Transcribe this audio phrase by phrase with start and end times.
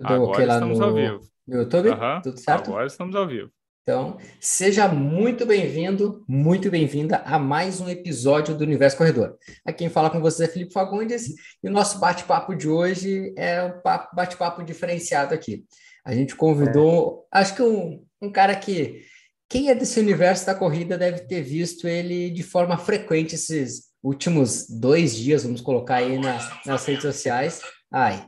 [0.00, 1.20] Agora okay estamos no, ao vivo.
[1.46, 1.88] No YouTube?
[1.88, 2.22] Uhum.
[2.22, 2.70] Tudo certo?
[2.70, 3.50] Agora estamos ao vivo.
[3.82, 9.36] Então, seja muito bem-vindo, muito bem-vinda a mais um episódio do Universo Corredor.
[9.64, 11.28] Aqui quem fala com vocês é Felipe Fagundes
[11.62, 13.72] e o nosso bate-papo de hoje é um
[14.14, 15.64] bate-papo diferenciado aqui.
[16.04, 17.38] A gente convidou, é.
[17.40, 19.02] acho que um, um cara que
[19.48, 24.68] quem é desse universo da corrida deve ter visto ele de forma frequente esses últimos
[24.68, 27.62] dois dias, vamos colocar aí nas, nas redes sociais.
[27.90, 28.26] Ai,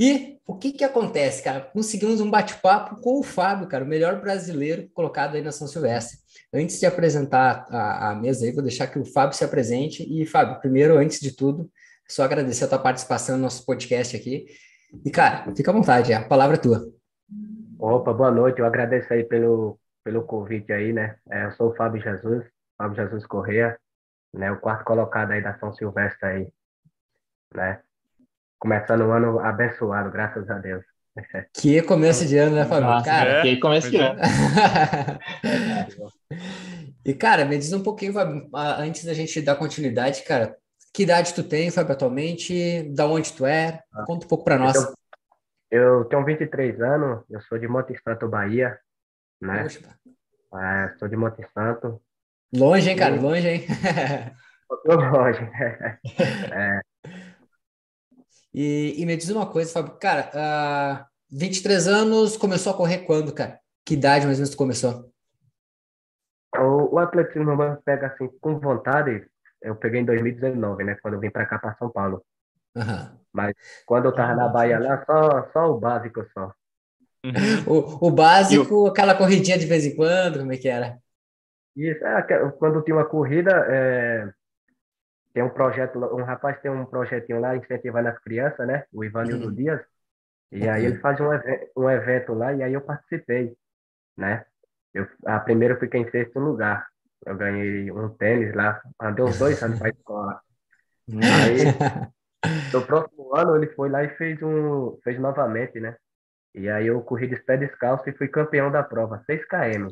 [0.00, 1.60] e o que que acontece, cara?
[1.60, 6.18] Conseguimos um bate-papo com o Fábio, cara, o melhor brasileiro colocado aí na São Silvestre.
[6.52, 10.02] Antes de apresentar a, a mesa aí, vou deixar que o Fábio se apresente.
[10.02, 11.70] E, Fábio, primeiro, antes de tudo,
[12.06, 14.46] só agradecer a tua participação no nosso podcast aqui.
[15.04, 16.86] E, cara, fica à vontade, a palavra é tua.
[17.78, 18.60] Opa, boa noite.
[18.60, 21.16] Eu agradeço aí pelo, pelo convite aí, né?
[21.30, 22.44] É, eu sou o Fábio Jesus,
[22.76, 23.78] Fábio Jesus Correia,
[24.32, 24.52] né?
[24.52, 26.52] O quarto colocado aí da São Silvestre aí,
[27.54, 27.80] né?
[28.64, 30.82] Começando um ano abençoado, graças a Deus.
[31.52, 32.86] Que começo de ano, né, Fábio?
[32.86, 34.18] Nossa, cara, é, que começo de ano.
[37.04, 38.48] e, cara, me diz um pouquinho, Fábio,
[38.78, 40.56] antes da gente dar continuidade, cara,
[40.94, 42.90] que idade tu tem, Fábio, atualmente?
[42.94, 43.82] Da onde tu é?
[44.06, 44.76] Conta um pouco para nós.
[45.70, 48.78] Eu, eu, tenho 23 anos, eu sou de Monte Santo, Bahia,
[49.40, 49.62] né?
[49.62, 49.80] Poxa.
[50.54, 52.00] É, sou de Monte Santo.
[52.52, 53.14] Longe, hein, cara?
[53.14, 53.66] Longe, hein?
[54.84, 55.38] Tô longe.
[56.50, 56.80] é,
[58.54, 63.34] e, e me diz uma coisa, Fábio, cara, uh, 23 anos, começou a correr quando,
[63.34, 63.58] cara?
[63.84, 65.10] Que idade mais ou menos tu começou?
[66.56, 69.26] O, o atletismo pega assim com vontade.
[69.60, 70.96] Eu peguei em 2019, né?
[71.02, 72.24] Quando eu vim para cá para São Paulo.
[72.76, 73.18] Uhum.
[73.32, 73.54] Mas
[73.84, 76.52] quando eu tava ah, na Bahia lá, só, só o básico só.
[77.24, 77.64] Uhum.
[77.66, 80.98] o, o básico, aquela corridinha de vez em quando, como é que era?
[81.74, 84.30] Isso, é, quando tinha uma corrida, é,
[85.34, 88.84] tem um projeto, um rapaz tem um projetinho lá incentivando as crianças, né?
[88.92, 89.54] O Ivanildo uhum.
[89.54, 89.80] Dias.
[90.52, 91.28] E aí ele faz um,
[91.76, 93.52] um evento lá e aí eu participei,
[94.16, 94.46] né?
[94.94, 96.86] Eu, a primeira eu fiquei em sexto lugar.
[97.26, 100.40] Eu ganhei um tênis lá, andei uns dois anos para a escola.
[101.10, 105.96] Aí, no próximo ano ele foi lá e fez um, fez novamente, né?
[106.54, 109.88] E aí eu corri de pé descalço e fui campeão da prova, 6 km.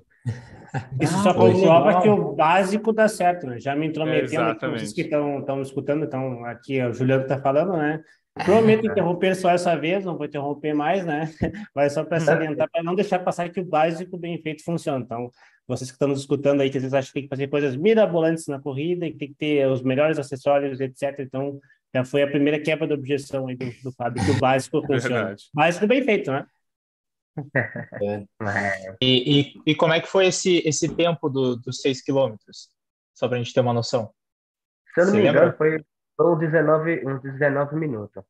[1.00, 3.60] Isso ah, só comprova que o básico dá certo, né?
[3.60, 8.02] Já me intrometendo é, vocês que estão escutando, então aqui o Juliano está falando, né?
[8.44, 11.30] Prometo interromper só essa vez, não vou interromper mais, né?
[11.74, 15.04] Vai só para salientar, para não deixar passar que o básico bem feito funciona.
[15.04, 15.30] Então,
[15.68, 17.76] vocês que estão nos escutando aí, que às vezes acham que tem que fazer coisas
[17.76, 21.18] mirabolantes na corrida, que tem que ter os melhores acessórios, etc.
[21.18, 21.60] Então,
[21.94, 25.16] já foi a primeira quebra da objeção aí do, do Fábio, que o básico funciona.
[25.16, 25.44] Verdade.
[25.52, 26.46] Básico bem feito, né?
[28.44, 28.96] É.
[29.00, 32.68] e, e, e, como é que foi esse, esse tempo do, dos 6 quilômetros?
[33.14, 34.12] Só para a gente ter uma noção.
[34.94, 35.82] Se eu não Você me engano, foi,
[36.20, 38.22] uns 19, uns 19 minutos.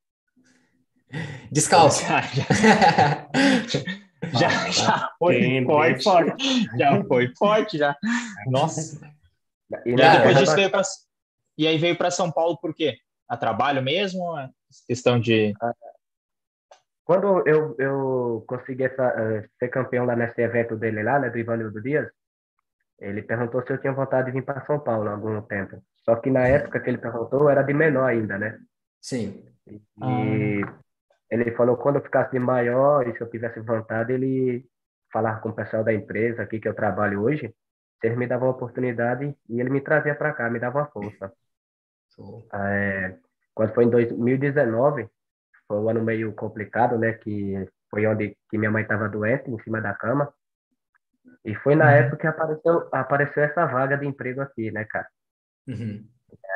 [1.51, 2.03] Descalço.
[2.03, 2.21] Já,
[4.33, 6.69] já, já foi forte, forte.
[6.79, 7.97] Já foi forte, já.
[8.47, 9.01] Nossa.
[9.85, 10.83] E, e aí, depois disso veio pra,
[11.59, 12.97] e aí veio para São Paulo por quê?
[13.29, 14.35] A trabalho mesmo?
[14.37, 14.51] A
[14.87, 15.53] questão de.
[17.05, 21.39] Quando eu, eu consegui essa, uh, ser campeão lá nesse evento dele lá, né, do
[21.39, 22.09] Ivanildo Dias,
[22.99, 25.83] ele perguntou se eu tinha vontade de vir para São Paulo há algum tempo.
[26.05, 28.59] Só que na época que ele perguntou, eu era de menor ainda, né?
[29.01, 29.45] Sim.
[29.67, 30.75] E ah.
[31.31, 34.65] ele falou quando eu ficasse de maior e se eu tivesse vontade, ele
[35.13, 37.53] falar com o pessoal da empresa aqui que eu trabalho hoje,
[38.03, 41.33] eles me davam uma oportunidade e ele me trazia para cá, me dava uma força.
[42.53, 43.17] É,
[43.55, 45.09] quando foi em 2019,
[45.73, 47.15] foi um ano meio complicado, né?
[47.15, 50.31] Que foi onde que minha mãe estava doente, em cima da cama.
[51.43, 51.91] E foi na uhum.
[51.91, 55.09] época que apareceu, apareceu essa vaga de emprego aqui, né, cara?
[55.67, 56.07] Uhum.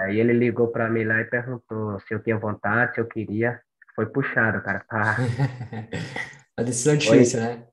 [0.00, 3.58] Aí ele ligou para mim lá e perguntou se eu tinha vontade, se eu queria.
[3.94, 4.80] Foi puxado, cara.
[4.80, 5.16] Tá?
[6.58, 7.66] A decisão é difícil, foi, né?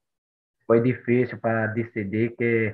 [0.65, 2.73] Foi difícil para decidir, que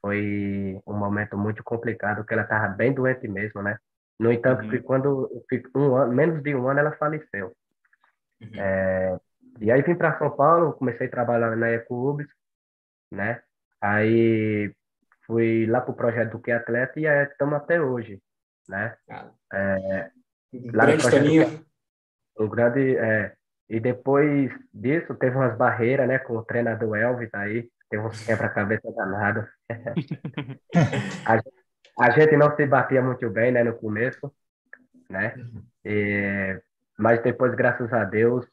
[0.00, 3.76] foi um momento muito complicado, que ela estava bem doente mesmo, né?
[4.18, 4.70] No entanto, uhum.
[4.70, 5.30] que quando
[5.74, 7.54] um ano, menos de um ano ela faleceu.
[8.40, 8.60] Uhum.
[8.60, 9.20] É,
[9.60, 12.28] e aí vim para São Paulo, comecei a trabalhar na Ecubis,
[13.10, 13.42] né?
[13.80, 14.74] Aí
[15.26, 18.20] fui lá para o projeto do Que Atleta e estamos até hoje,
[18.68, 18.96] né?
[19.08, 20.10] Ah, é,
[20.52, 21.64] um lá grande caminho.
[22.38, 23.34] Um grande, é,
[23.68, 26.18] e depois disso teve umas barreiras, né?
[26.18, 29.46] Com o treinador Elvis aí, teve uns quebra-cabeça danado.
[31.26, 31.40] a,
[32.04, 33.62] a gente não se batia muito bem, né?
[33.62, 34.32] No começo,
[35.08, 35.34] né?
[35.36, 35.62] Uhum.
[35.84, 36.60] E,
[37.00, 38.46] mas depois, graças a Deus,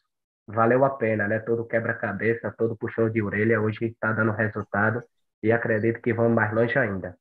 [0.47, 1.39] valeu a pena, né?
[1.39, 5.03] Todo quebra-cabeça, todo puxão de orelha, hoje está dando resultado
[5.43, 7.17] e acredito que vamos mais longe ainda.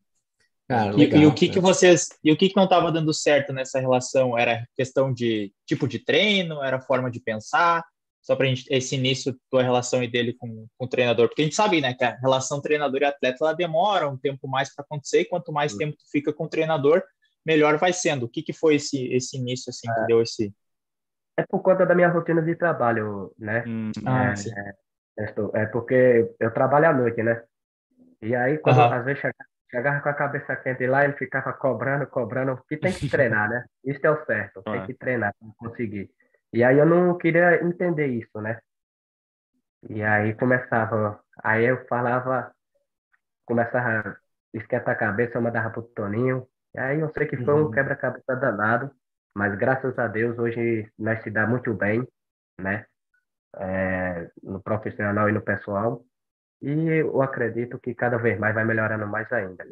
[0.68, 3.12] Cara, e, legal, e, o que, que vocês e o que, que não estava dando
[3.12, 4.36] certo nessa relação?
[4.36, 6.62] Era questão de tipo de treino?
[6.62, 7.84] Era forma de pensar?
[8.26, 11.44] só para gente esse início tua relação e dele com, com, o treinador, porque a
[11.44, 14.84] gente sabe, né, que a relação treinador e atleta ela demora um tempo mais para
[14.84, 15.78] acontecer e quanto mais uhum.
[15.78, 17.04] tempo tu fica com o treinador,
[17.44, 18.26] melhor vai sendo.
[18.26, 20.06] O que que foi esse esse início assim que é.
[20.06, 20.52] deu esse
[21.36, 23.62] É por conta da minha rotina de trabalho, né?
[23.66, 24.32] Hum, ah,
[25.18, 27.42] é, é, é, porque eu trabalho à noite, né?
[28.22, 28.92] E aí quando uhum.
[28.92, 32.92] às vezes chegava, chegava com a cabeça quente lá, ele ficava cobrando, cobrando, que tem
[32.92, 33.64] que treinar, né?
[33.84, 36.10] Isso é o certo, tem que treinar para conseguir.
[36.52, 38.58] E aí eu não queria entender isso, né?
[39.90, 42.50] E aí começava, aí eu falava,
[43.44, 44.16] começava a
[44.54, 46.46] esquentar a cabeça, eu mandava pro Toninho.
[46.74, 47.70] E aí eu sei que foi um uhum.
[47.70, 48.90] quebra-cabeça danado,
[49.36, 52.02] mas graças a Deus hoje nós se dá muito bem,
[52.58, 52.86] né?
[53.58, 56.02] É, no profissional e no pessoal.
[56.62, 59.62] E eu acredito que cada vez mais vai melhorando mais ainda.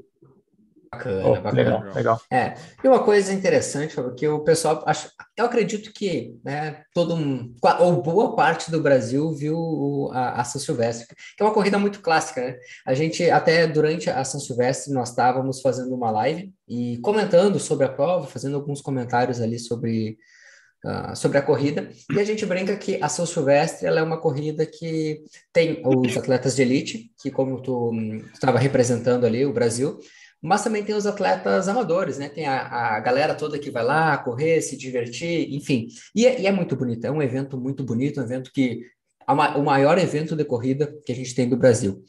[0.95, 1.53] Bacana, oh, bacana.
[1.53, 2.21] Legal, legal.
[2.31, 7.55] É, e uma coisa interessante, que o pessoal, acho, eu acredito que né, todo um,
[7.81, 11.07] ou boa parte do Brasil viu a, a São Silvestre,
[11.37, 12.57] que é uma corrida muito clássica, né?
[12.87, 17.87] A gente, até durante a São Silvestre, nós estávamos fazendo uma live e comentando sobre
[17.87, 20.17] a prova, fazendo alguns comentários ali sobre,
[20.85, 24.21] uh, sobre a corrida, e a gente brinca que a São Silvestre ela é uma
[24.21, 27.93] corrida que tem os atletas de elite, que como tu
[28.33, 29.99] estava representando ali o Brasil,
[30.45, 32.29] mas também tem os atletas amadores, né?
[32.29, 35.89] Tem a, a galera toda que vai lá correr, se divertir, enfim.
[36.15, 38.83] E é, e é muito bonito, é um evento muito bonito, um evento que
[39.27, 42.05] o maior evento de corrida que a gente tem do Brasil.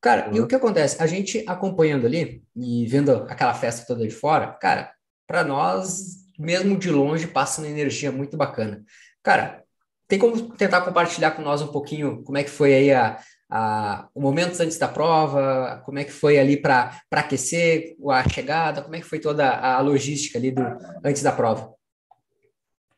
[0.00, 0.36] Cara, uhum.
[0.36, 1.02] e o que acontece?
[1.02, 4.90] A gente acompanhando ali e vendo aquela festa toda de fora, cara,
[5.26, 8.82] para nós, mesmo de longe, passa uma energia muito bacana.
[9.22, 9.62] Cara,
[10.08, 13.18] tem como tentar compartilhar com nós um pouquinho como é que foi aí a,
[13.48, 18.82] a, o momento antes da prova, como é que foi ali para aquecer a chegada,
[18.82, 20.62] como é que foi toda a logística ali do,
[21.04, 21.74] antes da prova?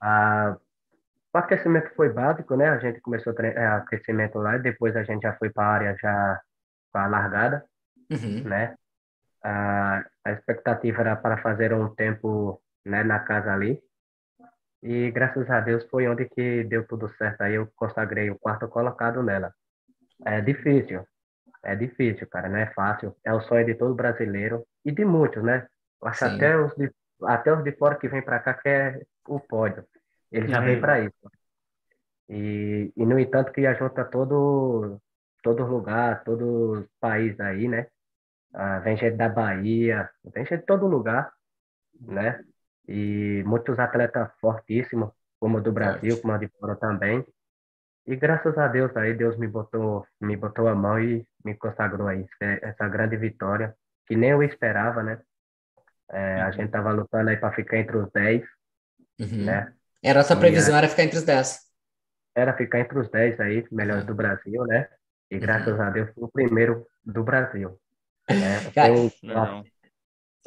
[0.00, 0.56] Ah,
[1.34, 2.68] o aquecimento foi básico, né?
[2.68, 5.72] A gente começou o é, aquecimento lá e depois a gente já foi para a
[5.72, 6.40] área já
[6.90, 7.64] para a largada,
[8.10, 8.42] uhum.
[8.44, 8.74] né?
[9.44, 13.80] Ah, a expectativa era para fazer um tempo né, na casa ali.
[14.82, 17.42] E graças a Deus foi onde que deu tudo certo.
[17.42, 19.52] Aí eu consagrei o quarto colocado nela.
[20.24, 21.06] É difícil.
[21.62, 23.14] É difícil, cara, não é fácil.
[23.24, 25.66] É o sonho de todo brasileiro e de muitos, né?
[26.02, 26.90] Acho até os, de,
[27.24, 29.84] até os de fora que vêm para cá quer o pódio.
[30.30, 31.30] Eles já vêm para isso.
[32.28, 35.00] E, e, no entanto, que junta todo,
[35.42, 37.86] todo lugar, todo país aí, né?
[38.54, 41.32] Ah, vem gente da Bahia, vem gente de todo lugar,
[42.00, 42.42] né?
[42.86, 45.10] E muitos atletas fortíssimos,
[45.40, 47.24] como do Brasil, como de fora também.
[48.08, 52.08] E graças a Deus aí, Deus me botou, me botou a mão e me consagrou
[52.08, 53.76] aí essa grande vitória,
[54.06, 55.20] que nem eu esperava, né?
[56.10, 56.52] É, a uhum.
[56.52, 58.42] gente tava lutando aí para ficar entre os 10,
[59.20, 59.44] uhum.
[59.44, 59.74] né?
[60.02, 61.58] Era a sua previsão, era ficar entre os 10.
[62.34, 64.08] Era ficar entre os 10 aí, melhores uhum.
[64.08, 64.88] do Brasil, né?
[65.30, 65.82] E graças uhum.
[65.82, 67.78] a Deus foi o primeiro do Brasil.
[68.30, 68.60] Né?
[68.72, 69.12] Foi,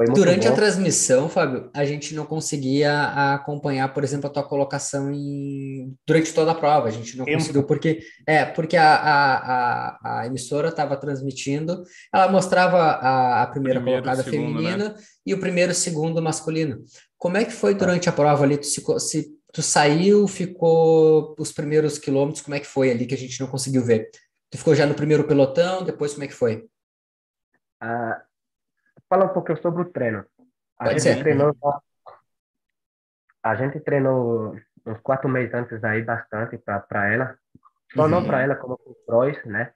[0.05, 0.53] Durante bom.
[0.53, 5.93] a transmissão, Fábio, a gente não conseguia acompanhar, por exemplo, a tua colocação em...
[6.07, 6.87] durante toda a prova.
[6.87, 7.39] A gente não Tempo.
[7.39, 11.83] conseguiu, porque é porque a, a, a, a emissora estava transmitindo,
[12.13, 14.69] ela mostrava a, a primeira primeiro, colocada segundo, né?
[14.69, 14.95] feminina né?
[15.25, 16.83] e o primeiro segundo masculino.
[17.17, 18.57] Como é que foi durante a prova ali?
[18.57, 23.13] Tu, se, se, tu saiu, ficou os primeiros quilômetros, como é que foi ali que
[23.13, 24.09] a gente não conseguiu ver?
[24.49, 26.65] Tu ficou já no primeiro pelotão, depois como é que foi?
[27.79, 28.21] Ah,
[29.11, 30.25] falar um pouquinho sobre o treino.
[30.79, 31.19] A Pode gente ser.
[31.19, 31.53] treinou.
[33.43, 37.37] A gente treinou uns quatro meses antes aí bastante para ela.
[37.93, 38.07] Só uhum.
[38.07, 39.73] não para ela, como para os né?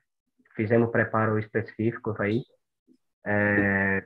[0.55, 2.43] Fizemos preparo específico aí.
[3.25, 4.05] É,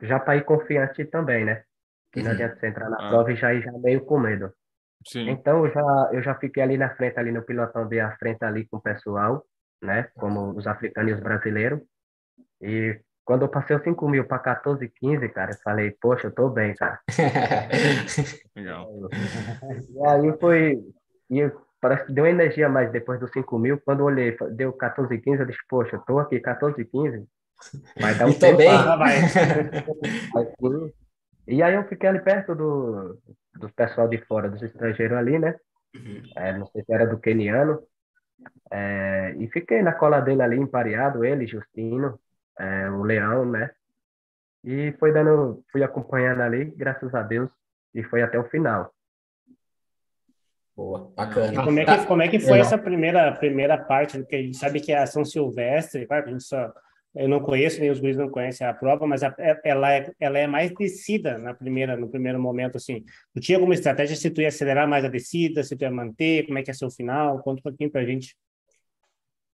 [0.00, 1.62] já para ir confiante também, né?
[2.10, 2.26] Que uhum.
[2.26, 3.08] não adianta você entrar na ah.
[3.10, 4.50] prova e já ir já meio com medo.
[5.06, 5.28] Sim.
[5.28, 8.42] Então eu já, eu já fiquei ali na frente, ali no pilotão de a frente
[8.42, 9.44] ali com o pessoal,
[9.82, 10.08] né?
[10.14, 11.82] Como os africanos e os brasileiros.
[12.62, 16.32] E quando eu passei os 5 mil para 14, 15, cara, eu falei, poxa, eu
[16.32, 17.00] tô bem, cara.
[18.54, 18.88] Legal.
[19.90, 20.82] E aí foi.
[21.30, 21.50] E
[21.80, 23.80] parece que deu energia mais depois dos 5 mil.
[23.80, 27.26] Quando eu olhei, deu 14, 15, eu disse, poxa, eu tô aqui 14, 15.
[27.98, 28.58] Vai dar um tempo.
[28.58, 28.70] bem.
[28.70, 29.16] Vai.
[31.48, 33.18] e aí eu fiquei ali perto do,
[33.54, 35.56] do pessoal de fora, dos estrangeiros ali, né?
[35.96, 36.22] Uhum.
[36.36, 37.82] É, não sei se era do keniano.
[38.70, 42.18] É, e fiquei na cola dele ali, empareado, ele, Justino,
[42.58, 43.70] é, o Leão, né?
[44.62, 47.50] E foi dando, fui acompanhando ali, graças a Deus,
[47.94, 48.92] e foi até o final.
[50.76, 51.52] Boa, bacana.
[51.52, 54.18] E como é que, como é que foi essa primeira, primeira parte?
[54.18, 56.72] Porque a gente sabe que é a São Silvestre, claro, a gente só
[57.14, 60.10] eu não conheço, nem os guris não conhecem a prova, mas a, é, ela, é,
[60.18, 63.04] ela é mais descida na primeira, no primeiro momento, assim.
[63.32, 66.44] Tu tinha alguma estratégia se tu ia acelerar mais a descida, se tu ia manter,
[66.46, 67.38] como é que ia ser o final?
[67.40, 68.36] Conta um pouquinho pra gente.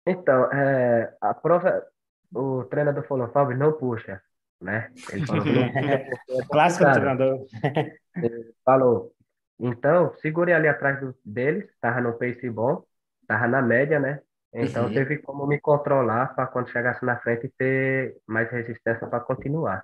[0.05, 1.87] Então, é, a prova,
[2.35, 4.21] o treinador falou, Fábio, não puxa,
[4.61, 4.91] né?
[5.13, 7.47] Ele falou, não puxa, Clássico do treinador.
[8.17, 9.13] Ele falou,
[9.59, 12.85] então, segure ali atrás do, deles, tava no pace bom,
[13.27, 14.21] tava na média, né?
[14.53, 14.95] Então, uhum.
[14.95, 19.83] teve como me controlar para quando chegasse na frente ter mais resistência para continuar.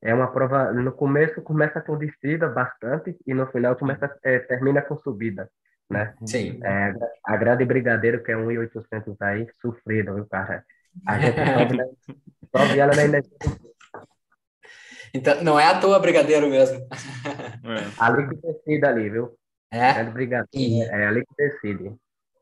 [0.00, 4.80] É uma prova, no começo começa com descida bastante e no final começa, é, termina
[4.80, 5.50] com subida,
[5.90, 6.14] né?
[6.24, 6.60] Sim.
[6.62, 10.64] É, a grade brigadeiro, que é 1.800 aí, sofrido, viu, cara?
[11.06, 13.22] A energia
[15.12, 16.78] então, não é à toa brigadeiro mesmo.
[16.78, 17.90] É.
[17.98, 19.36] Ali que decide ali, viu?
[19.72, 20.00] É?
[20.00, 21.94] É brigadeiro, é ali que decide.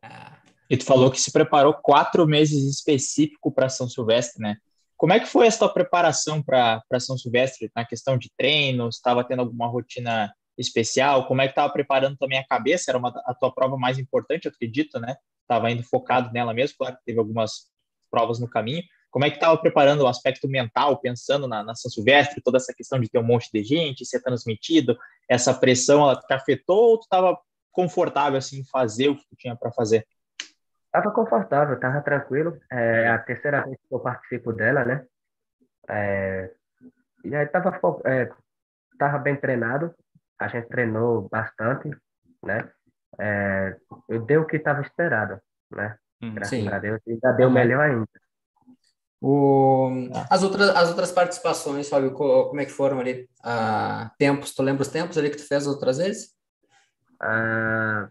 [0.02, 0.38] Ah.
[0.70, 4.56] E tu falou que se preparou quatro meses específico para São Silvestre, né?
[4.96, 8.96] Como é que foi essa tua preparação para São Silvestre na questão de treinos?
[8.96, 11.26] Estava tendo alguma rotina especial?
[11.26, 12.90] Como é que estava preparando também a cabeça?
[12.90, 15.16] Era uma, a tua prova mais importante, eu acredito, né?
[15.42, 17.68] Estava indo focado nela mesmo, claro que teve algumas
[18.10, 18.82] provas no caminho.
[19.10, 22.74] Como é que estava preparando o aspecto mental, pensando na, na, São Silvestre, toda essa
[22.74, 24.96] questão de ter um monte de gente, ser transmitido,
[25.28, 27.38] essa pressão, ela te afetou ou tu estava
[27.72, 30.06] confortável assim em fazer o que tu tinha para fazer?
[30.90, 32.58] Tava confortável, tava tranquilo.
[32.70, 35.06] É a terceira vez que eu participo dela, né?
[35.88, 36.50] É,
[37.24, 38.30] e aí tava, é,
[38.98, 39.94] tava bem treinado.
[40.38, 41.90] A gente treinou bastante,
[42.42, 42.70] né?
[43.18, 43.76] É,
[44.08, 45.96] eu dei o que estava esperado, né?
[46.20, 46.68] Hum, Graças sim.
[46.68, 47.00] a Deus.
[47.06, 48.06] Ainda deu melhor ainda.
[49.20, 49.90] O,
[50.30, 53.28] as, outras, as outras participações, Fábio, como é que foram ali?
[53.42, 56.36] Ah, tempos, tu lembra os tempos ali que tu fez as outras vezes?
[57.20, 58.08] Ah,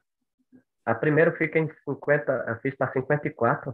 [0.85, 3.73] a primeira eu fiquei em 50, eu fiz para 54.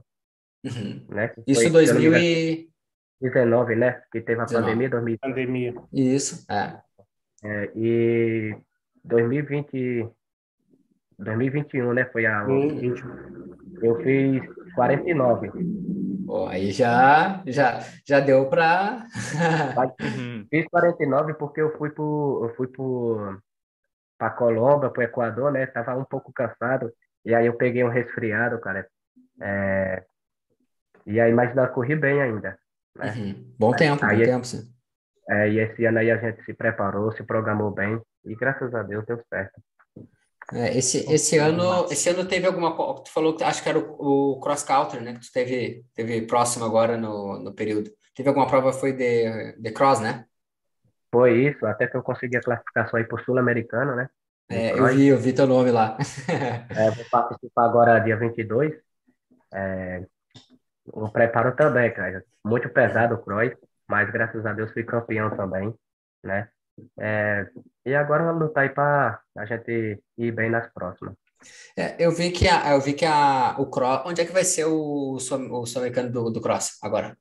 [0.64, 1.06] Uhum.
[1.10, 1.34] Né?
[1.46, 4.02] Isso em 2019, né?
[4.12, 4.66] Que teve a 19.
[4.66, 5.20] pandemia, 2020.
[5.20, 5.76] Pandemia.
[5.92, 6.82] Isso, é.
[7.44, 7.72] é.
[7.76, 8.56] E
[9.04, 10.08] 2020,
[11.24, 12.06] 2021, né?
[12.06, 12.46] Foi a.
[12.46, 12.96] Uhum.
[13.82, 14.42] Eu fiz
[14.76, 15.52] 49.
[16.26, 19.06] Pô, aí já, já, já deu para.
[20.02, 20.46] Uhum.
[20.50, 23.38] fiz 49 porque eu fui pro, eu fui pro
[24.18, 25.66] para Colômbia, para o Equador, né?
[25.66, 26.92] Tava um pouco cansado.
[27.26, 28.88] E aí eu peguei um resfriado, cara.
[29.42, 30.04] É...
[31.06, 32.58] E aí, mas não corri bem ainda.
[32.96, 33.14] Né?
[33.16, 33.54] Uhum.
[33.60, 34.74] Bom tempo, aí, bom tempo, sim.
[35.30, 38.00] É, e esse ano aí a gente se preparou, se programou bem.
[38.26, 39.62] E graças a Deus deu certo.
[40.52, 44.34] É, esse, esse ano esse ano teve alguma tu falou que acho que era o,
[44.34, 48.46] o cross country né que tu teve teve próximo agora no, no período teve alguma
[48.46, 50.26] prova foi de, de cross né
[51.14, 54.10] foi isso, até que eu consegui a classificação aí por Sul-Americano, né?
[54.50, 55.96] É, eu vi, eu vi teu nome lá.
[56.76, 58.74] é, vou participar agora dia 22.
[59.54, 60.04] É,
[60.88, 62.26] o preparo também, cara.
[62.44, 63.52] Muito pesado o cross,
[63.88, 65.72] mas graças a Deus fui campeão também,
[66.24, 66.50] né?
[67.00, 67.48] É,
[67.86, 71.16] e agora vamos lutar aí para a gente ir bem nas próximas.
[71.78, 74.44] É, eu vi que a, eu vi que a, o cross, onde é que vai
[74.44, 77.18] ser o, o sul-americano do, do cross agora?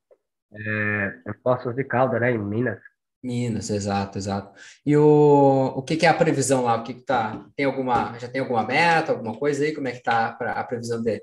[0.53, 2.79] É, em Poços de Calda, né, em Minas.
[3.23, 4.53] Minas, exato, exato.
[4.85, 6.77] E o, o que, que é a previsão lá?
[6.77, 7.47] O que, que tá?
[7.57, 9.75] Tem alguma, já tem alguma meta, alguma coisa aí?
[9.75, 11.23] Como é que tá a previsão de,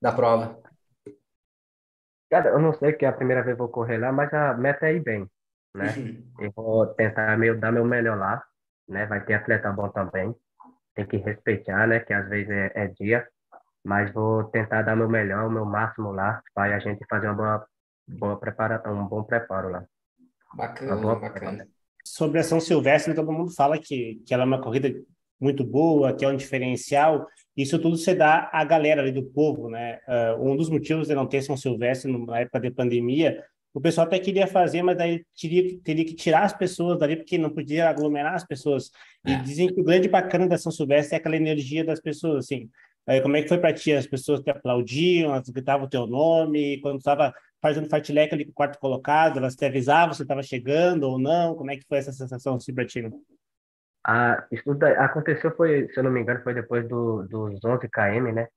[0.00, 0.60] da prova?
[2.30, 4.54] Cara, eu não sei que é a primeira vez que vou correr lá, mas a
[4.54, 5.28] meta é ir bem,
[5.74, 5.92] né?
[5.96, 6.32] Uhum.
[6.38, 8.40] Eu vou tentar meio, dar meu melhor lá,
[8.90, 9.06] né?
[9.06, 10.34] Vai ter atleta bom também.
[10.94, 12.00] Tem que respeitar, né?
[12.00, 13.26] Que às vezes é, é dia,
[13.84, 17.34] mas vou tentar dar meu melhor, o meu máximo lá, para a gente fazer uma
[17.34, 17.66] boa,
[18.08, 19.84] boa preparação, um bom preparo lá.
[20.54, 21.68] Bacana, tá bacana.
[22.04, 24.92] Sobre a São Silvestre, todo mundo fala que, que ela é uma corrida
[25.40, 27.26] muito boa, que é um diferencial.
[27.56, 29.98] Isso tudo se dá à galera ali do povo, né?
[30.06, 33.42] Uh, um dos motivos de não ter São Silvestre na época de pandemia,
[33.72, 37.38] o pessoal até queria fazer, mas daí teria, teria que tirar as pessoas dali, porque
[37.38, 38.90] não podia aglomerar as pessoas.
[39.24, 39.42] E é.
[39.42, 42.68] dizem que o grande bacana da São Silvestre é aquela energia das pessoas, assim.
[43.06, 43.92] Aí, como é que foi para ti?
[43.92, 48.50] As pessoas te aplaudiam, elas gritavam o teu nome, quando estava fazendo fartlek ali com
[48.50, 51.54] o quarto colocado, elas te avisavam se estava chegando ou não?
[51.54, 53.08] Como é que foi essa sensação assim para ti?
[54.04, 54.64] Ah, isso
[54.98, 58.48] aconteceu, foi, se eu não me engano, foi depois do, dos 11 km, né?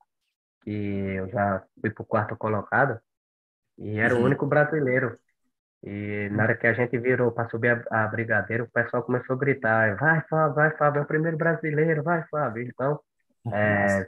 [0.64, 3.00] Que eu já fui para o quarto colocado
[3.78, 4.22] e era uhum.
[4.22, 5.18] o único brasileiro.
[5.84, 9.36] E na hora que a gente virou para subir a, a Brigadeiro, o pessoal começou
[9.36, 12.64] a gritar: vai, Fábio, vai, Fábio, é o primeiro brasileiro, vai, Fábio.
[12.64, 13.00] Então,
[13.52, 14.08] é,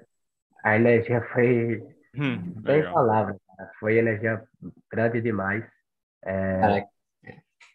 [0.63, 1.84] a energia foi
[2.17, 3.38] hum, sem palavras,
[3.79, 4.41] foi energia
[4.89, 5.65] grande demais.
[6.24, 6.86] É,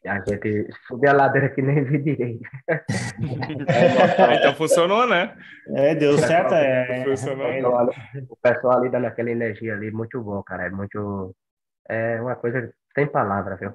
[0.06, 2.40] a gente subiu a ladeira que nem vi direito.
[4.38, 5.36] então funcionou, né?
[5.76, 6.54] É, deu certo.
[6.54, 7.46] É, funcionou.
[8.30, 10.66] O pessoal ali dando aquela energia ali, muito bom, cara.
[10.66, 11.36] É muito.
[11.88, 13.72] É uma coisa sem palavras, viu?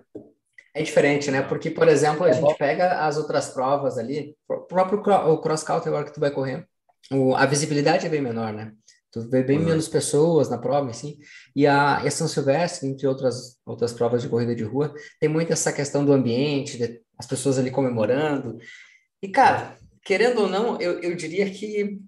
[0.73, 1.41] É diferente, né?
[1.41, 5.63] Porque, por exemplo, a é gente pega as outras provas ali, o próprio o cross
[5.63, 6.67] country agora que tu vai correr,
[7.11, 8.73] o, a visibilidade é bem menor, né?
[9.15, 9.65] Tu vê bem uhum.
[9.65, 11.17] menos pessoas na prova, assim.
[11.55, 15.29] E a, e a São Silvestre, entre outras, outras provas de corrida de rua, tem
[15.29, 18.57] muito essa questão do ambiente, de, as pessoas ali comemorando.
[19.21, 22.01] E, cara, querendo ou não, eu, eu diria que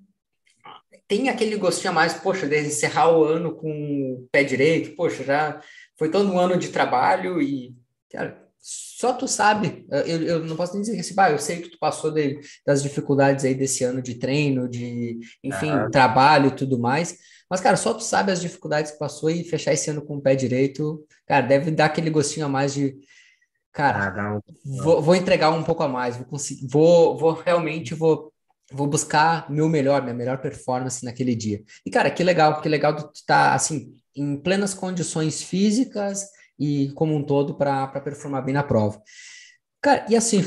[1.07, 5.23] tem aquele gostinho a mais, poxa, de encerrar o ano com o pé direito, poxa,
[5.23, 5.61] já
[5.97, 7.75] foi todo um ano de trabalho e,
[8.11, 11.69] cara, só tu sabe, eu, eu não posso nem dizer assim, bah, eu sei que
[11.69, 16.79] tu passou de, das dificuldades aí desse ano de treino, de, enfim, trabalho e tudo
[16.79, 17.17] mais,
[17.49, 20.21] mas, cara, só tu sabe as dificuldades que passou e fechar esse ano com o
[20.21, 22.97] pé direito, cara, deve dar aquele gostinho a mais de,
[23.71, 24.41] cara, ah,
[24.83, 28.33] vou, vou, entregar um pouco a mais, vou conseguir, vou, vou realmente, vou,
[28.71, 31.63] vou buscar meu melhor, minha melhor performance naquele dia.
[31.85, 36.25] E, cara, que legal, que legal tu estar, tá, assim, em plenas condições físicas,
[36.59, 39.01] e como um todo para performar bem na prova.
[39.81, 40.41] Cara, e assim,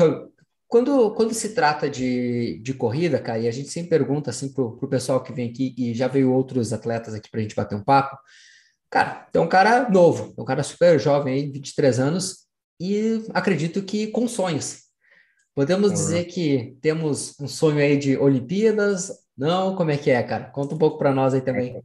[0.67, 4.77] quando, quando se trata de, de corrida, cara, e a gente sempre pergunta assim pro,
[4.77, 7.77] pro pessoal que vem aqui, e já veio outros atletas aqui para a gente bater
[7.77, 8.19] um papo,
[8.91, 12.47] cara, tem um cara novo, um cara super jovem aí, 23 anos,
[12.81, 14.90] e acredito que com sonhos.
[15.55, 15.95] Podemos uhum.
[15.95, 19.11] dizer que temos um sonho aí de Olimpíadas?
[19.37, 19.75] Não?
[19.75, 20.45] Como é que é, cara?
[20.45, 21.83] Conta um pouco para nós aí também.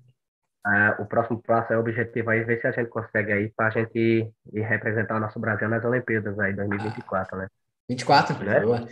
[0.66, 3.68] Uh, o próximo passo é o objetivo aí, ver se a gente consegue aí para
[3.68, 7.48] a gente ir, ir, representar o nosso Brasil nas Olimpíadas aí, 2024, né?
[7.88, 8.44] 24?
[8.44, 8.60] Né?
[8.62, 8.88] Boa.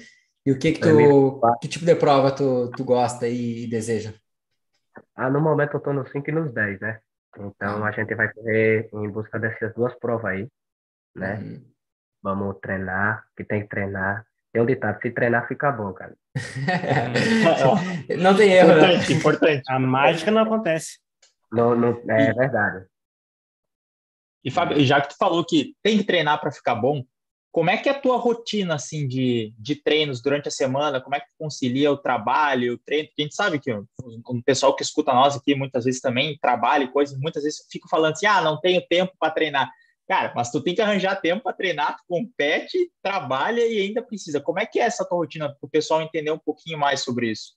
[0.45, 4.13] E o que que tu, que tipo de prova tu, tu gosta e, deseja?
[5.15, 6.99] Ah, no momento eu tô nos 5 e nos 10, né?
[7.37, 7.87] Então ah.
[7.87, 10.47] a gente vai correr em busca dessas duas provas aí,
[11.15, 11.35] né?
[11.35, 11.65] Uhum.
[12.21, 14.25] Vamos treinar, que tem que treinar.
[14.53, 16.15] Tem um ditado, se treinar fica bom, cara.
[18.19, 19.17] não tem erro, importante, né?
[19.17, 19.63] importante.
[19.67, 20.99] A mágica não acontece.
[21.51, 22.85] Não, não, é e, verdade.
[24.45, 27.03] E Fábio, já que tu falou que tem que treinar para ficar bom,
[27.51, 31.01] como é que é a tua rotina assim de, de treinos durante a semana?
[31.01, 33.07] Como é que tu concilia o trabalho, o treino?
[33.07, 36.37] Porque a gente sabe que o, o pessoal que escuta nós aqui muitas vezes também
[36.39, 39.71] trabalha e coisas, muitas vezes fica falando assim: "Ah, não tenho tempo para treinar".
[40.07, 44.41] Cara, mas tu tem que arranjar tempo para treinar, tu compete, trabalha e ainda precisa.
[44.41, 47.31] Como é que é essa tua rotina para o pessoal entender um pouquinho mais sobre
[47.31, 47.53] isso?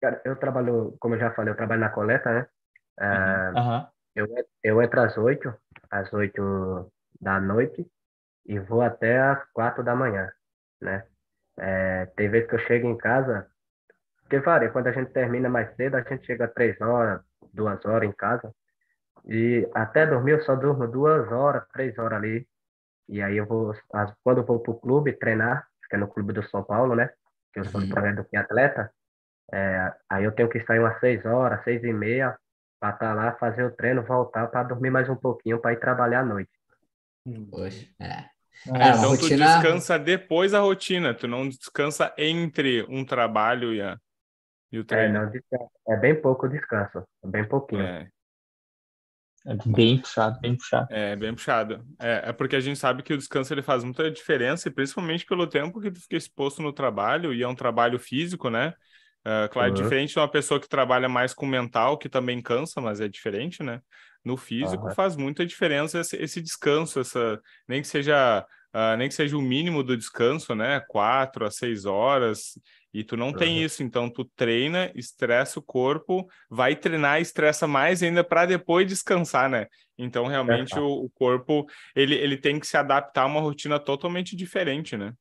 [0.00, 2.48] Cara, eu trabalho, como eu já falei, eu trabalho na coleta, né?
[3.56, 3.86] Uhum.
[4.14, 4.28] Eu,
[4.62, 5.54] eu entro às oito,
[5.90, 7.86] às oito da noite
[8.44, 10.30] e vou até às quatro da manhã,
[10.80, 11.06] né?
[11.58, 13.48] É, tem vezes que eu chego em casa,
[14.20, 17.22] porque varia, quando a gente termina mais cedo, a gente chega três horas,
[17.52, 18.52] duas horas em casa,
[19.26, 22.46] e até dormir eu só durmo duas horas, três horas ali,
[23.08, 23.74] e aí eu vou,
[24.22, 27.10] quando eu vou pro clube treinar, que é no clube do São Paulo, né?
[27.52, 27.86] Que eu sou uhum.
[27.86, 28.92] do projeto do atleta,
[29.52, 32.36] é, aí eu tenho que sair umas seis horas, seis e meia,
[32.80, 35.80] para estar tá lá, fazer o treino, voltar para dormir mais um pouquinho para ir
[35.80, 36.50] trabalhar à noite.
[37.50, 38.06] Poxa, é.
[38.06, 39.18] é então rotina...
[39.18, 43.98] tu descansa depois da rotina, tu não descansa entre um trabalho e, a,
[44.72, 45.18] e o é, treino.
[45.18, 47.82] É, não, é bem pouco descanso, é bem pouquinho.
[47.82, 48.08] É.
[49.46, 50.86] É bem puxado, bem puxado.
[50.90, 51.84] É, bem puxado.
[52.00, 55.26] É, é, porque a gente sabe que o descanso ele faz muita diferença, e principalmente
[55.26, 58.72] pelo tempo que tu fica exposto no trabalho, e é um trabalho físico, né?
[59.26, 59.82] Uh, claro, uhum.
[59.82, 63.62] diferente de uma pessoa que trabalha mais com mental, que também cansa, mas é diferente,
[63.62, 63.80] né?
[64.24, 64.94] No físico uhum.
[64.94, 69.42] faz muita diferença esse, esse, descanso, essa nem que seja uh, nem que seja o
[69.42, 70.80] mínimo do descanso, né?
[70.88, 72.58] Quatro a seis horas.
[72.94, 73.32] E tu não uhum.
[73.32, 78.86] tem isso, então tu treina, estressa o corpo, vai treinar, estressa mais ainda para depois
[78.86, 79.66] descansar, né?
[79.98, 84.36] Então realmente o, o, corpo ele, ele tem que se adaptar a uma rotina totalmente
[84.36, 85.12] diferente, né?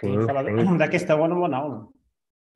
[0.00, 0.76] Sim, sim.
[0.78, 1.86] da questão hormonal, né?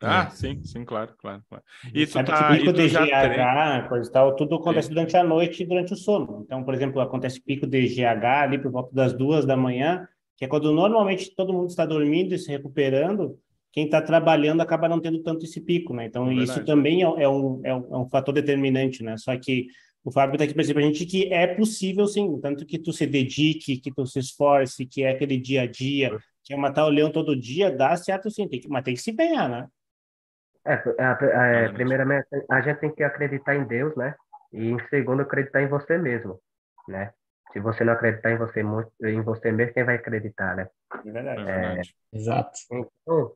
[0.01, 0.31] Ah, é.
[0.31, 1.43] sim, sim, claro, claro.
[1.47, 1.65] claro.
[1.93, 4.95] E tu tá, pico de GH, coisa e tal, tudo acontece sim.
[4.95, 6.43] durante a noite e durante o sono.
[6.47, 10.45] Então, por exemplo, acontece pico de GH ali por volta das duas da manhã, que
[10.45, 13.39] é quando normalmente todo mundo está dormindo e se recuperando,
[13.73, 16.07] quem está trabalhando acaba não tendo tanto esse pico, né?
[16.07, 19.17] Então, é isso também é, é, um, é, um, é um fator determinante, né?
[19.17, 19.67] Só que
[20.05, 22.79] o Fábio está aqui para dizer para a gente que é possível, sim, tanto que
[22.79, 26.57] tu se dedique, que tu se esforce, que é aquele dia a dia, que é
[26.57, 29.49] matar o leão todo dia, dá certo sim, tem que, mas tem que se empenhar,
[29.49, 29.67] né?
[30.67, 34.15] É, é, é, primeiramente, a gente tem que acreditar em Deus, né?
[34.53, 36.41] E em segundo, acreditar em você mesmo,
[36.87, 37.13] né?
[37.53, 40.69] Se você não acreditar em você, em você mesmo, quem vai acreditar, né?
[41.05, 41.51] É verdade.
[41.51, 42.59] É, é Exato.
[42.71, 43.33] Então,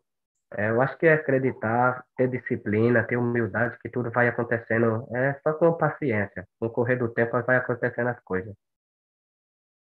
[0.57, 5.07] é, eu acho que é acreditar, ter disciplina, ter humildade, que tudo vai acontecendo.
[5.15, 6.47] É só com paciência.
[6.59, 8.55] Com o correr do tempo vai acontecendo as coisas.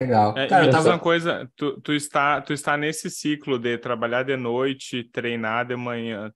[0.02, 0.38] Legal.
[0.38, 0.90] É, Cara, tava...
[0.90, 5.76] uma coisa, tu, tu, está, tu está nesse ciclo de trabalhar de noite, treinar de
[5.76, 6.32] manhã,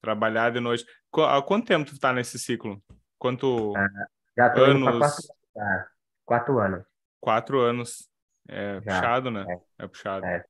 [0.00, 0.84] Trabalhar de noite.
[1.14, 2.82] Há quanto tempo tu tá nesse ciclo?
[3.18, 3.86] Quanto ah,
[4.36, 4.98] já tô anos?
[4.98, 5.86] Quatro, ah,
[6.24, 6.84] quatro, anos.
[7.20, 8.10] quatro anos.
[8.48, 8.96] É Já.
[8.96, 9.46] puxado, né?
[9.48, 10.26] É, é puxado.
[10.26, 10.44] É.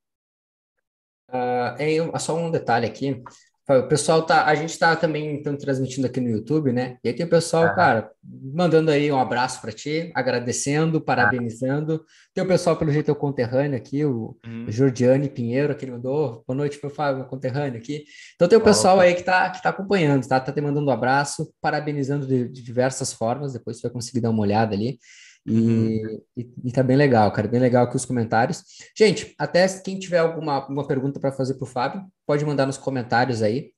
[1.33, 3.23] Uh, é só um detalhe aqui.
[3.69, 6.99] O pessoal tá, a gente tá também então, transmitindo aqui no YouTube, né?
[7.03, 7.71] E aí tem o pessoal, ah.
[7.71, 12.05] cara, mandando aí um abraço para ti, agradecendo, parabenizando.
[12.05, 12.13] Ah.
[12.35, 14.67] Tem o pessoal, pelo jeito, é o conterrâneo aqui, o hum.
[14.69, 18.05] Jordiane Pinheiro, que ele mandou, boa noite, meu Fábio, conterrâneo aqui.
[18.35, 19.05] Então tem o pessoal Opa.
[19.05, 20.41] aí que tá, que tá acompanhando, tá?
[20.41, 24.31] Tá te mandando um abraço, parabenizando de, de diversas formas, depois você vai conseguir dar
[24.31, 24.99] uma olhada ali.
[25.45, 26.23] E, uhum.
[26.37, 28.63] e, e, tá bem legal, cara, bem legal aqui os comentários.
[28.97, 32.79] Gente, até quem tiver alguma, alguma pergunta para fazer para o Fábio, pode mandar nos
[32.79, 33.73] comentários aí.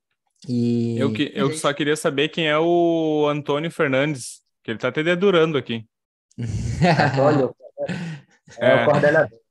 [0.46, 4.88] E eu, que, eu só queria saber quem é o Antônio Fernandes, que ele tá
[4.88, 5.86] até dedurando aqui.
[6.36, 7.54] Antônio,
[8.58, 9.44] é, é o coordenador.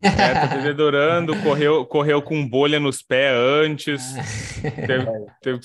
[0.00, 4.02] É, tá dedurando, correu, correu com bolha nos pés antes.
[4.62, 5.06] teve,
[5.40, 5.60] teve,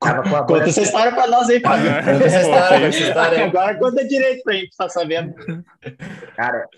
[0.00, 1.90] Conta essa história para nós aí, Fábio.
[1.90, 5.34] Conta essa história, essa história Agora conta direito para a gente estar sabendo.
[6.36, 6.68] Cara,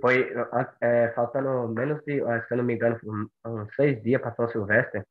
[0.00, 0.32] foi
[0.80, 2.98] é, faltando menos de, se eu não me engano,
[3.46, 5.02] uns seis dias para São Silvestre,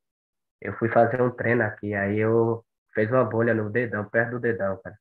[0.62, 4.40] eu fui fazer um treino aqui, aí eu fiz uma bolha no dedão, perto do
[4.40, 4.98] dedão, cara.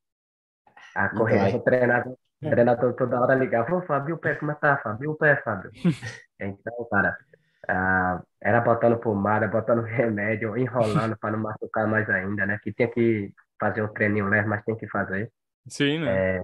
[0.94, 4.60] A corrida, o treinador, treinador toda hora ligava, ô Fábio, o pé, como é que
[4.60, 5.10] tá, Fábio?
[5.10, 5.70] O pé, Fábio.
[6.40, 7.18] Então, cara,
[7.68, 12.58] ah, era botando pomada, botando remédio, enrolando para não machucar mais ainda, né?
[12.62, 15.30] Que tinha que fazer um treininho leve, mas tem que fazer.
[15.68, 16.38] Sim, né?
[16.38, 16.42] É,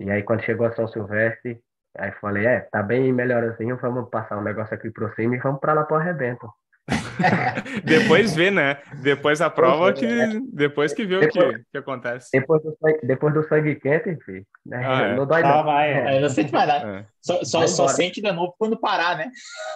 [0.00, 1.60] e aí quando chegou a São Silvestre,
[1.96, 5.60] aí falei, é, tá bem melhorzinho, vamos passar um negócio aqui pro cima e vamos
[5.60, 6.48] para lá pro arrebento.
[7.84, 8.78] depois vê, né?
[9.02, 10.06] Depois a prova que
[10.52, 12.28] depois que vê depois, o que, que acontece.
[12.32, 14.82] Depois do sangue, depois do sangue quente, filho, né?
[14.86, 15.16] ah, é.
[15.16, 15.64] não dói ah, não.
[15.64, 16.20] Vai, é.
[16.20, 16.98] não sente mais nada.
[16.98, 17.04] É.
[17.20, 19.30] Só, só, só sente de novo quando parar, né?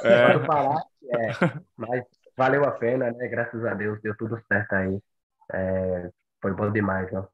[0.05, 0.33] É.
[0.33, 1.31] Quando parar, é.
[1.77, 2.05] Mas
[2.37, 3.29] valeu a pena, né?
[3.29, 4.99] Graças a Deus deu tudo certo aí.
[5.53, 6.09] É,
[6.41, 7.27] foi bom demais, ó.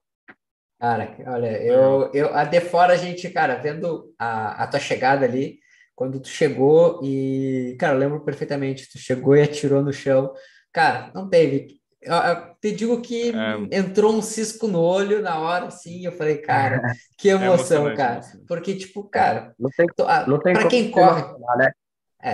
[0.78, 5.24] Cara, olha, eu, eu a de fora a gente, cara, vendo a, a tua chegada
[5.24, 5.58] ali,
[5.96, 10.32] quando tu chegou e, cara, eu lembro perfeitamente, tu chegou e atirou no chão.
[10.70, 11.80] Cara, não teve.
[12.02, 13.78] Eu, eu te digo que é...
[13.78, 16.82] entrou um cisco no olho na hora, assim, eu falei, cara,
[17.16, 18.20] que é emoção, é cara.
[18.46, 21.22] Porque, tipo, cara, não tem, ah, não tem para quem corre.
[21.56, 21.72] Né?
[22.22, 22.30] É.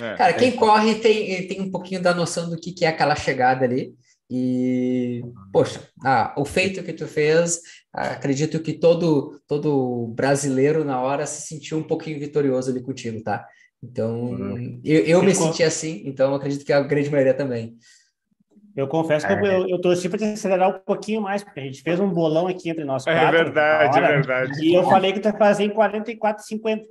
[0.00, 0.14] é.
[0.14, 3.64] Cara, quem corre tem, tem um pouquinho da noção do que, que é aquela chegada
[3.64, 3.92] ali.
[4.34, 7.60] E, poxa, ah, o feito que tu fez,
[7.92, 13.46] acredito que todo, todo brasileiro na hora se sentiu um pouquinho vitorioso ali contigo, tá?
[13.84, 14.80] Então, uhum.
[14.82, 17.76] eu, eu me senti assim, então acredito que a grande maioria também.
[18.74, 19.36] Eu confesso que é.
[19.36, 22.48] eu, eu torci para te acelerar um pouquinho mais, porque a gente fez um bolão
[22.48, 23.36] aqui entre nós é quatro.
[23.36, 24.64] É verdade, hora, é verdade.
[24.64, 26.86] E eu falei que tu ia fazer em 44, 50.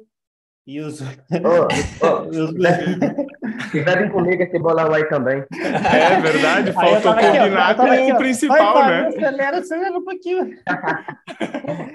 [0.66, 1.02] E os.
[1.02, 1.06] Oh,
[2.06, 2.52] oh, os...
[3.72, 5.44] Quiserem comigo esse bolão aí também.
[5.52, 9.08] É verdade, faltou combinar com o principal, Vai, né?
[9.08, 10.52] Acelera, acelera um pouquinho.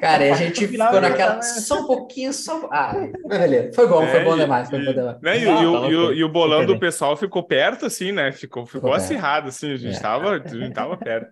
[0.01, 1.41] Cara, e a gente ficou naquela.
[1.43, 2.69] Só um pouquinho, só.
[2.73, 2.93] Ah,
[3.27, 3.71] beleza.
[3.73, 4.69] Foi bom, é, foi bom demais.
[4.69, 5.21] Foi bom demais.
[5.23, 8.11] Né, e, ah, e, o, e, o, e, o, bolão do pessoal ficou perto, assim,
[8.11, 8.33] né?
[8.33, 9.75] Ficou, ficou, ficou acirrado, assim.
[9.75, 10.01] A gente, é.
[10.01, 11.31] tava, a gente tava perto.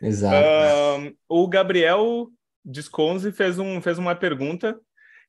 [0.00, 0.36] Exato.
[1.00, 2.28] Um, o Gabriel
[2.64, 4.78] Disconzi fez, um, fez uma pergunta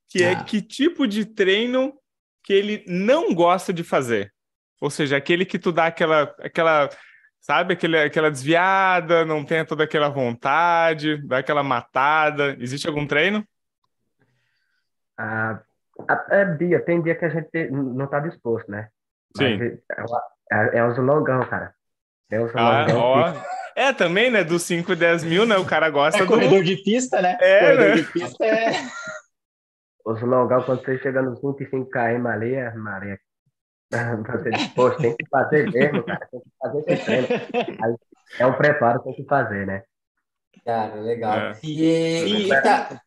[0.09, 0.31] que é ah.
[0.31, 1.93] é que tipo de treino
[2.43, 4.33] que ele não gosta de fazer?
[4.79, 6.89] Ou seja, aquele que tu dá aquela, aquela
[7.41, 12.55] sabe, aquele, aquela desviada, não tem toda aquela vontade, dá aquela matada.
[12.59, 13.45] Existe algum treino?
[15.17, 15.59] Ah,
[16.29, 18.89] é dia, tem dia que a gente não está disposto, né?
[19.35, 19.59] Sim.
[19.61, 19.77] é,
[20.51, 21.73] é, é os longão, cara.
[22.29, 22.99] É os ah, longão.
[22.99, 23.31] Ó.
[23.31, 23.39] Que...
[23.75, 24.43] É, também, né?
[24.43, 25.55] Dos 5 e 10 mil, né?
[25.57, 26.27] O cara gosta é do.
[26.27, 27.37] Corredor de pista, né?
[27.39, 27.95] É, corredor né?
[27.95, 28.71] de pista é.
[30.07, 33.19] Os longão, quando você chega nos 25 km ali, é Maria,
[33.91, 36.25] Você diz, poxa, tem que fazer mesmo, cara.
[36.31, 37.27] Tem que fazer esse treino.
[37.83, 37.95] Aí,
[38.39, 39.83] é um preparo, tem que fazer, né?
[40.63, 41.37] Cara, legal.
[41.37, 41.59] É.
[41.61, 43.01] E, e, tá...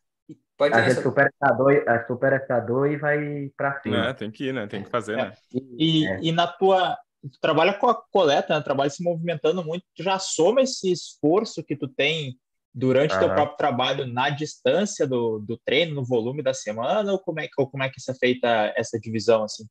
[0.55, 4.09] Pode a gente supera essa dor, supera essa dor e vai para cima.
[4.09, 4.67] É, tem que ir, né?
[4.67, 5.25] Tem que fazer, é.
[5.25, 5.33] né?
[5.51, 6.19] E, é.
[6.21, 6.95] e na tua...
[7.23, 8.63] Tu trabalha com a coleta, né?
[8.63, 9.83] Trabalha se movimentando muito.
[9.95, 12.37] Tu já soma esse esforço que tu tem
[12.73, 17.19] durante o teu próprio trabalho na distância do, do treino, no volume da semana, ou
[17.19, 19.65] como é, ou como é que é feita essa divisão, assim?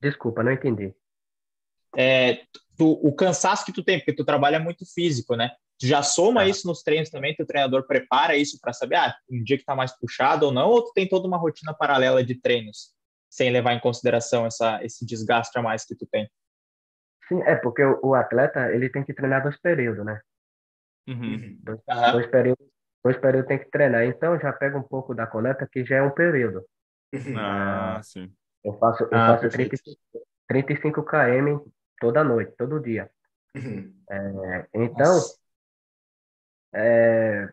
[0.00, 0.94] Desculpa, não entendi.
[1.96, 2.42] É,
[2.76, 5.50] tu, o cansaço que tu tem, porque tu trabalha muito físico, né?
[5.78, 6.48] Tu já soma ah.
[6.48, 9.74] isso nos treinos também, teu treinador prepara isso para saber, ah, um dia que tá
[9.74, 12.94] mais puxado ou não, ou tu tem toda uma rotina paralela de treinos,
[13.30, 16.28] sem levar em consideração essa, esse desgaste a mais que tu tem?
[17.28, 20.20] Sim, é porque o, o atleta, ele tem que treinar dois períodos, né?
[21.10, 21.58] Uhum.
[21.62, 22.12] Dois, uhum.
[22.12, 22.66] dois, períodos,
[23.04, 24.04] dois períodos tem que treinar.
[24.04, 26.64] Então, já pega um pouco da coleta, que já é um período.
[27.36, 28.32] Ah, ah sim.
[28.62, 30.00] Eu faço, eu ah, faço 35,
[30.46, 31.60] 35 km
[31.98, 33.10] toda noite, todo dia.
[33.56, 33.92] Uhum.
[34.10, 35.18] É, então,
[36.74, 37.48] é,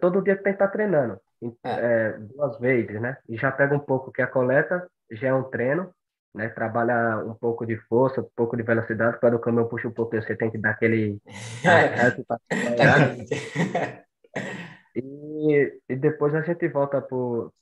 [0.00, 1.20] todo dia tem que estar treinando,
[1.64, 1.70] é.
[1.70, 3.16] É, duas vezes, né?
[3.28, 5.94] E já pega um pouco que a coleta já é um treino,
[6.34, 6.48] né?
[6.48, 10.22] Trabalha um pouco de força, um pouco de velocidade, quando o caminhão puxa um pouquinho,
[10.22, 11.20] você tem que dar aquele...
[11.64, 12.10] É.
[14.94, 17.00] e, e depois a gente volta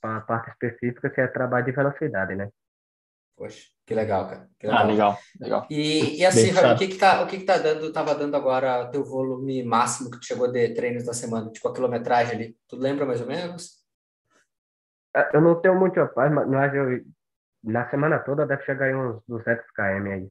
[0.01, 2.49] para a parte específica, que é trabalho de velocidade, né?
[3.39, 4.49] Poxa, que legal, cara.
[4.59, 4.83] Que legal.
[4.83, 5.67] Ah, legal, legal.
[5.71, 8.35] E, e assim, Fábio, o que que tá, o que que tá dando, tava dando
[8.35, 11.49] agora teu volume máximo que tu chegou de treinos da semana?
[11.53, 13.79] Tipo, a quilometragem ali, tu lembra mais ou menos?
[15.15, 17.01] É, eu não tenho muito a paz, mas eu,
[17.69, 20.29] na semana toda deve chegar em uns 200 km aí.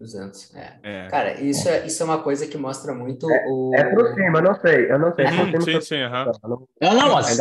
[0.00, 0.78] 200, é.
[0.82, 1.08] é.
[1.08, 3.72] Cara, isso é, isso é uma coisa que mostra muito é, o...
[3.74, 5.26] É por cima, eu não sei, eu não sei.
[5.26, 6.32] Hum, sim, sim, aham.
[6.80, 7.38] Não, não, mas...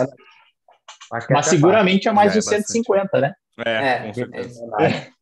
[1.30, 3.34] Mas seguramente é mais de 150, né?
[3.66, 4.64] É, é, com certeza.
[4.80, 5.13] É.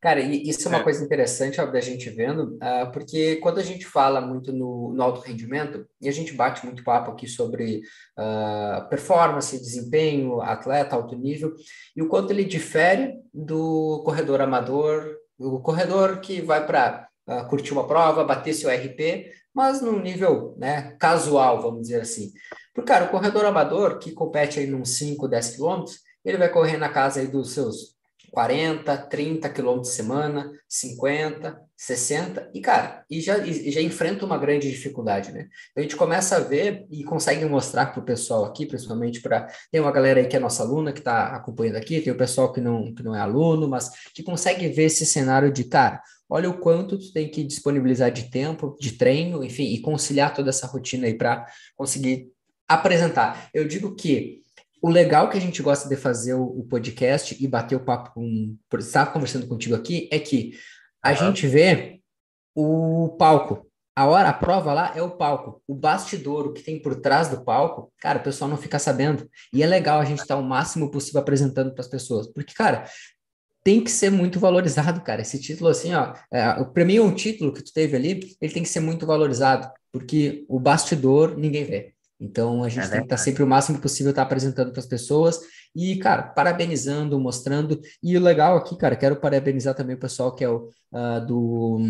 [0.00, 3.62] Cara, e isso é uma coisa interessante ó, da gente vendo, uh, porque quando a
[3.62, 7.82] gente fala muito no, no alto rendimento, e a gente bate muito papo aqui sobre
[8.18, 11.52] uh, performance, desempenho, atleta, alto nível,
[11.94, 17.44] e o quanto ele difere do corredor amador, o corredor que vai para uh, ah,
[17.44, 22.32] curtir uma prova, bater seu RP, mas num nível né, casual, vamos dizer assim.
[22.74, 26.78] Porque, cara, o corredor amador que compete aí num 5, 10 quilômetros, ele vai correr
[26.78, 27.99] na casa aí dos seus
[28.30, 34.38] 40, 30 quilômetros de semana, 50, 60, e cara, e já, e já enfrenta uma
[34.38, 35.48] grande dificuldade, né?
[35.70, 39.48] Então a gente começa a ver e consegue mostrar para o pessoal aqui, principalmente para.
[39.70, 42.52] Tem uma galera aí que é nossa aluna, que está acompanhando aqui, tem o pessoal
[42.52, 46.48] que não, que não é aluno, mas que consegue ver esse cenário de, cara, olha
[46.48, 50.66] o quanto tu tem que disponibilizar de tempo, de treino, enfim, e conciliar toda essa
[50.66, 52.28] rotina aí para conseguir
[52.68, 53.48] apresentar.
[53.52, 54.42] Eu digo que
[54.82, 58.12] o legal que a gente gosta de fazer o, o podcast e bater o papo
[58.14, 58.56] com.
[58.78, 60.52] Estava conversando contigo aqui, é que
[61.02, 62.00] a gente vê
[62.54, 63.66] o palco.
[63.94, 65.62] A hora, a prova lá é o palco.
[65.66, 69.28] O bastidor, o que tem por trás do palco, cara, o pessoal não fica sabendo.
[69.52, 72.26] E é legal a gente estar tá o máximo possível apresentando para as pessoas.
[72.26, 72.84] Porque, cara,
[73.62, 75.20] tem que ser muito valorizado, cara.
[75.20, 78.62] Esse título, assim, ó, é, para mim, um título que tu teve ali, ele tem
[78.62, 81.94] que ser muito valorizado, porque o bastidor ninguém vê.
[82.20, 84.70] Então a gente é tem que estar tá sempre o máximo possível estar tá apresentando
[84.70, 85.40] para as pessoas
[85.74, 87.80] e, cara, parabenizando, mostrando.
[88.02, 91.80] E o legal aqui, cara, quero parabenizar também o pessoal que é o uh, do,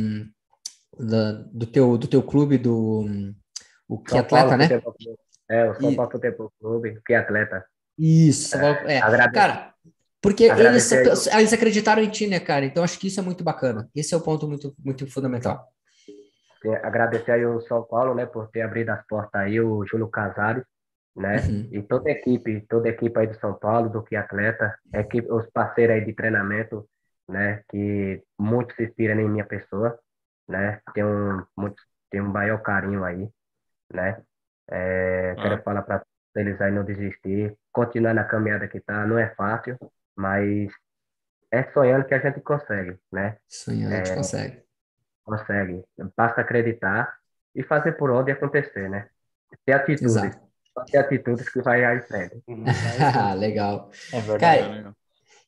[1.52, 3.32] do, teu, do teu clube, do
[3.88, 5.16] o que São atleta, Paulo, né?
[5.50, 7.64] É, o São Paulo Futebol Clube, que atleta.
[7.98, 9.30] Isso, é, é.
[9.32, 9.74] cara,
[10.22, 12.64] porque eles, eles acreditaram em ti, né, cara?
[12.64, 13.90] Então acho que isso é muito bacana.
[13.94, 15.68] Esse é o ponto muito, muito fundamental
[16.82, 20.64] agradecer aí o São Paulo, né, por ter abrido as portas aí, o Júlio Casares,
[21.16, 21.68] né, uhum.
[21.72, 25.30] e toda a equipe, toda a equipe aí do São Paulo, do que atleta, equipe,
[25.30, 26.88] os parceiros aí de treinamento,
[27.28, 29.98] né, que muito se inspiram em minha pessoa,
[30.48, 33.28] né, tem um, muito, tem um maior carinho aí,
[33.92, 34.22] né,
[34.70, 35.42] é, ah.
[35.42, 36.02] quero falar para
[36.36, 39.76] eles aí não desistir, continuar na caminhada que tá, não é fácil,
[40.16, 40.70] mas
[41.50, 43.36] é sonhando que a gente consegue, né?
[43.48, 44.69] Sonhando é, a gente consegue
[45.30, 45.82] consegue.
[46.16, 47.14] Basta acreditar
[47.54, 49.08] e fazer por onde acontecer, né?
[49.64, 50.16] Ter atitudes.
[50.16, 50.38] Exato.
[50.90, 52.42] Ter atitudes que vai aí frente.
[53.38, 53.90] legal.
[54.12, 54.62] É verdade.
[54.62, 54.94] Cara,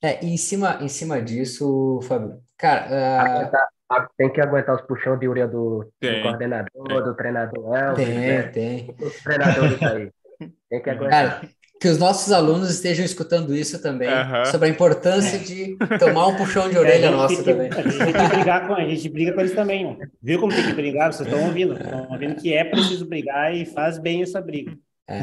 [0.02, 2.88] é, em cima, em cima disso, Fábio, cara...
[2.90, 3.20] Uh...
[3.20, 3.68] Aguentar,
[4.16, 7.02] tem que aguentar os puxões de ureia do, do coordenador, tem.
[7.02, 8.42] do treinador Elvis, Tem, né?
[8.44, 8.96] tem.
[8.98, 10.10] Os treinadores aí.
[10.68, 11.40] Tem que aguentar.
[11.40, 11.48] Cara,
[11.82, 14.08] que os nossos alunos estejam escutando isso também,
[14.46, 17.68] sobre a importância de tomar um puxão de orelha é, nosso também.
[17.72, 20.08] a gente tem que brigar com, a gente briga com eles também, né?
[20.22, 21.12] viu como tem que brigar?
[21.12, 24.78] Vocês estão ouvindo, estão ouvindo que é preciso brigar e faz bem essa briga.
[25.08, 25.18] É.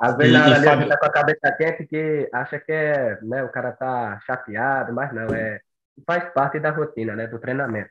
[0.00, 3.44] Às vezes na hora ali tá com a cabeça quente que acha que é, né,
[3.44, 5.60] o cara tá chateado, mas não, é
[6.04, 7.90] faz parte da rotina, né, do treinamento.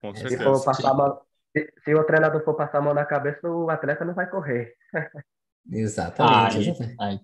[0.00, 0.38] Com certeza.
[0.38, 1.20] Se, for passar mão,
[1.56, 4.74] se, se o treinador for passar a mão na cabeça, o atleta não vai correr.
[5.70, 6.70] Exatamente.
[6.98, 7.18] Ah,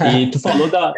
[0.00, 0.92] ah, e tu falou da,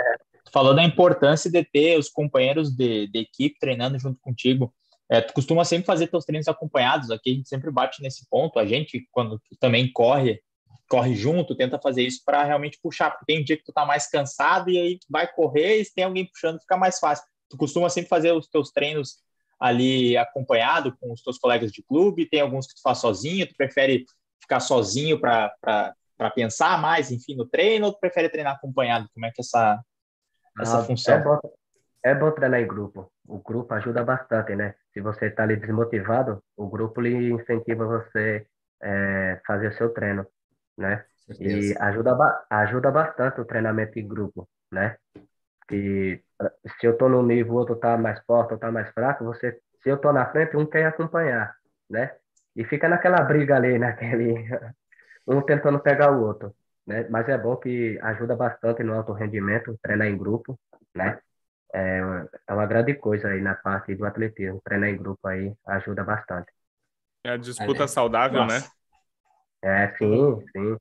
[0.45, 4.73] tu falou da importância de ter os companheiros de, de equipe treinando junto contigo.
[5.11, 8.59] É, tu costuma sempre fazer teus treinos acompanhados, aqui a gente sempre bate nesse ponto.
[8.59, 10.41] A gente, quando também corre,
[10.89, 13.85] corre junto, tenta fazer isso para realmente puxar, porque tem um dia que tu tá
[13.85, 17.25] mais cansado e aí vai correr e se tem alguém puxando, fica mais fácil.
[17.49, 19.17] Tu costuma sempre fazer os teus treinos
[19.61, 23.55] ali acompanhado com os teus colegas de clube, tem alguns que tu faz sozinho, tu
[23.57, 24.05] prefere
[24.41, 29.09] ficar sozinho para para pensar mais, enfim, no treino, ou prefere treinar acompanhado?
[29.13, 29.83] Como é que é essa,
[30.61, 31.15] essa ah, função?
[31.15, 31.41] É bom,
[32.05, 33.11] é bom treinar em grupo.
[33.27, 34.77] O grupo ajuda bastante, né?
[34.93, 38.47] Se você está ali desmotivado, o grupo lhe incentiva você
[38.81, 40.25] é, fazer o seu treino,
[40.79, 41.05] né?
[41.41, 44.97] E ajuda, ajuda bastante o treinamento em grupo, né?
[45.67, 46.23] Que
[46.79, 49.59] se eu tô no nível, o outro tá mais forte ou tá mais fraco, você,
[49.83, 51.53] se eu tô na frente, um quer acompanhar,
[51.91, 52.15] né?
[52.55, 54.47] E fica naquela briga ali, naquele
[55.27, 56.55] um tentando pegar o outro,
[56.87, 57.07] né?
[57.09, 60.59] Mas é bom que ajuda bastante no alto rendimento, treinar em grupo,
[60.95, 61.19] né?
[61.75, 62.01] É,
[62.49, 66.53] é uma grande coisa aí na parte do atletismo, treinar em grupo aí ajuda bastante.
[67.25, 68.65] É a disputa saudável, Nossa.
[68.65, 68.69] né?
[69.63, 70.77] É, sim, sim.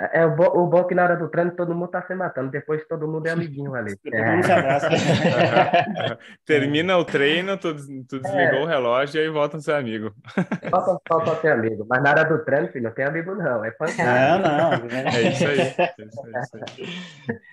[0.00, 2.02] É, é o, bom, o bom é que na hora do treino todo mundo tá
[2.02, 3.96] se matando, depois todo mundo é amiguinho ali.
[4.02, 4.88] todo mundo se abraça.
[6.44, 7.74] Termina o treino, tu,
[8.08, 8.62] tu desligou é.
[8.62, 10.12] o relógio e aí volta a ser amigo.
[10.70, 11.86] Volta, volta a ser amigo.
[11.88, 14.48] Mas na hora do treino, filho, não tem amigo não, é pancada.
[14.48, 14.88] Não, não.
[14.88, 15.60] É isso aí.
[15.60, 16.56] É isso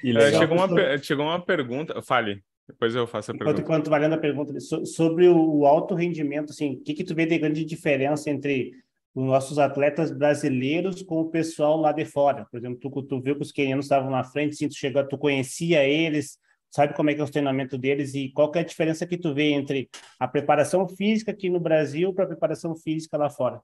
[0.04, 0.18] aí.
[0.18, 2.44] É, chegou, uma, chegou uma pergunta, fale.
[2.68, 3.62] Depois eu faço a enquanto, pergunta.
[3.62, 7.38] Enquanto valendo a pergunta sobre o alto rendimento, assim, o que que tu vê de
[7.38, 8.72] grande diferença entre
[9.14, 12.46] os nossos atletas brasileiros com o pessoal lá de fora.
[12.50, 15.18] Por exemplo, tu, tu viu que os quenianos estavam na frente, sim, tu chegou, tu
[15.18, 19.06] conhecia eles, sabe como é que é o treinamento deles e qual é a diferença
[19.06, 23.30] que tu vê entre a preparação física aqui no Brasil para a preparação física lá
[23.30, 23.62] fora?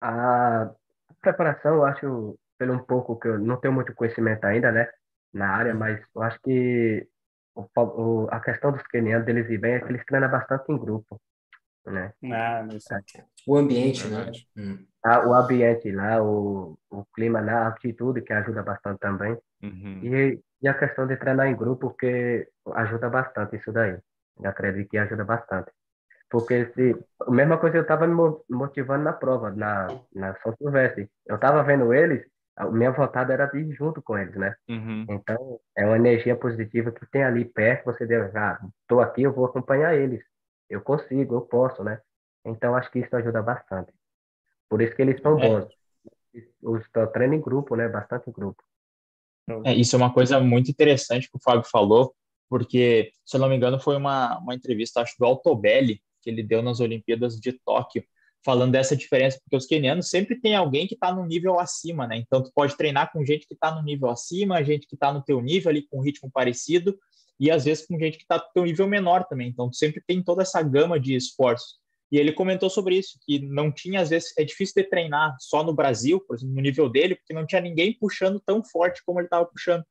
[0.00, 0.70] A
[1.20, 4.88] preparação, eu acho, pelo um pouco que eu não tenho muito conhecimento ainda, né,
[5.32, 5.78] na área, uhum.
[5.78, 7.06] mas eu acho que
[7.54, 10.76] o, o, a questão dos quenianos, deles e bem, é que eles treinam bastante em
[10.76, 11.20] grupo
[11.90, 12.12] né?
[12.32, 12.66] Ah,
[13.46, 14.30] o ambiente, né?
[14.56, 14.84] Hum.
[15.02, 19.36] Ah, o ambiente lá, o, o clima lá, a altitude que ajuda bastante também.
[19.62, 20.00] Uhum.
[20.02, 23.96] E, e a questão de treinar em grupo, que ajuda bastante isso daí.
[24.40, 25.70] Eu acredito que ajuda bastante.
[26.28, 28.14] Porque se, a mesma coisa eu estava me
[28.50, 31.08] motivando na prova, na, na São Silvestre.
[31.24, 34.54] Eu estava vendo eles, a minha vontade era de ir junto com eles, né?
[34.68, 35.06] Uhum.
[35.08, 39.32] Então, é uma energia positiva que tem ali perto, você deve, ah, estou aqui, eu
[39.32, 40.20] vou acompanhar eles
[40.68, 42.00] eu consigo, eu posso, né?
[42.44, 43.92] Então acho que isso ajuda bastante.
[44.68, 45.48] Por isso que eles são é.
[45.48, 45.72] bons.
[46.62, 47.88] Os treino em grupo, né?
[47.88, 48.62] Bastante grupo.
[49.64, 52.14] É, isso é uma coisa muito interessante que o Fábio falou,
[52.48, 56.42] porque, se eu não me engano, foi uma, uma entrevista, acho, do Altobelli, que ele
[56.42, 58.04] deu nas Olimpíadas de Tóquio,
[58.44, 62.16] falando dessa diferença, porque os quenianos sempre tem alguém que está no nível acima, né?
[62.16, 65.22] Então, tu pode treinar com gente que está no nível acima, gente que está no
[65.22, 66.96] teu nível ali, com um ritmo parecido,
[67.38, 69.48] e às vezes com gente que está no nível menor também.
[69.48, 71.76] Então, sempre tem toda essa gama de esforços.
[72.10, 75.64] E ele comentou sobre isso, que não tinha, às vezes, é difícil de treinar só
[75.64, 79.18] no Brasil, por exemplo, no nível dele, porque não tinha ninguém puxando tão forte como
[79.18, 79.84] ele estava puxando.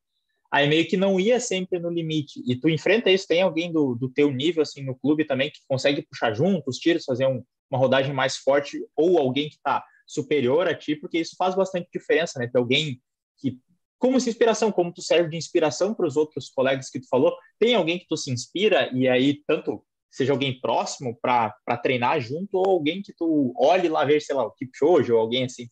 [0.51, 2.41] Aí meio que não ia sempre no limite.
[2.47, 5.59] E tu enfrenta isso, tem alguém do, do teu nível, assim, no clube também, que
[5.67, 9.83] consegue puxar junto os tiros, fazer um, uma rodagem mais forte, ou alguém que está
[10.07, 12.47] superior a ti, porque isso faz bastante diferença, né?
[12.47, 13.01] Ter alguém
[13.37, 13.59] que
[14.05, 17.35] como essa inspiração, como tu serve de inspiração para os outros colegas que tu falou,
[17.57, 22.55] tem alguém que tu se inspira e aí tanto seja alguém próximo para treinar junto
[22.59, 25.67] ou alguém que tu olhe lá ver, sei lá, o Kipchoge ou alguém assim?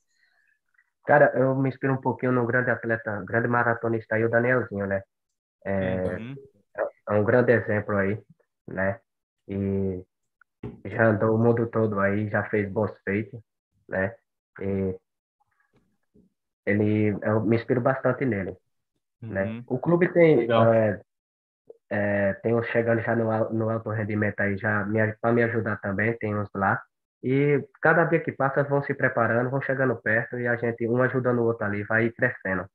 [1.05, 5.03] Cara, eu me inspiro um pouquinho no grande atleta, grande maratonista aí, o Danielzinho, né?
[5.63, 6.35] É, uhum.
[7.09, 8.17] é um grande exemplo aí,
[8.67, 8.99] né?
[9.47, 10.03] E
[10.85, 13.39] já andou o mundo todo aí, já fez bons feitos,
[13.87, 14.15] né?
[14.59, 14.95] E
[16.65, 18.55] ele eu me inspiro bastante nele
[19.21, 19.43] né?
[19.43, 19.57] uhum.
[19.57, 21.01] né o clube tem é,
[21.89, 24.85] é, tem uns chegando já no, no alto rendimento aí já
[25.21, 26.81] para me ajudar também tem uns lá
[27.23, 31.01] e cada dia que passa vão se preparando vão chegando perto e a gente um
[31.01, 32.65] ajudando o outro ali vai crescendo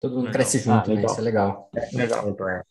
[0.00, 0.32] todo mundo legal.
[0.32, 2.62] cresce junto ah, né isso é legal é, legal junto, é.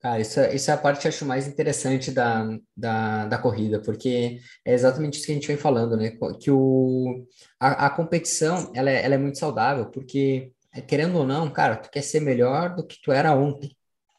[0.00, 3.38] Cara, isso, é, isso é a parte que eu acho mais interessante da, da, da
[3.38, 6.12] corrida, porque é exatamente isso que a gente vem falando, né?
[6.38, 7.26] Que o,
[7.58, 11.76] a, a competição, ela é, ela é muito saudável, porque, é, querendo ou não, cara,
[11.76, 13.74] tu quer ser melhor do que tu era ontem.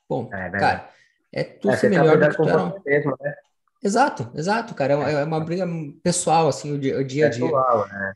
[0.10, 0.90] Bom, é, cara,
[1.32, 2.82] é tu é, ser tá melhor do que tu era ontem.
[2.86, 3.36] Mesmo, né?
[3.84, 4.94] Exato, exato, cara.
[4.94, 5.68] É uma, é uma briga
[6.02, 7.46] pessoal, assim, o dia, o dia a dia.
[7.46, 8.14] Pessoal, né?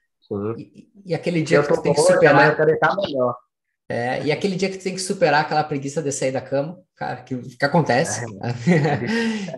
[0.58, 2.50] E, e, aquele dia eu que tu tem que superar...
[2.50, 3.36] Eu quero estar melhor.
[3.92, 6.80] É, e aquele dia que tu tem que superar aquela preguiça de sair da cama,
[6.96, 8.24] cara, que, que acontece.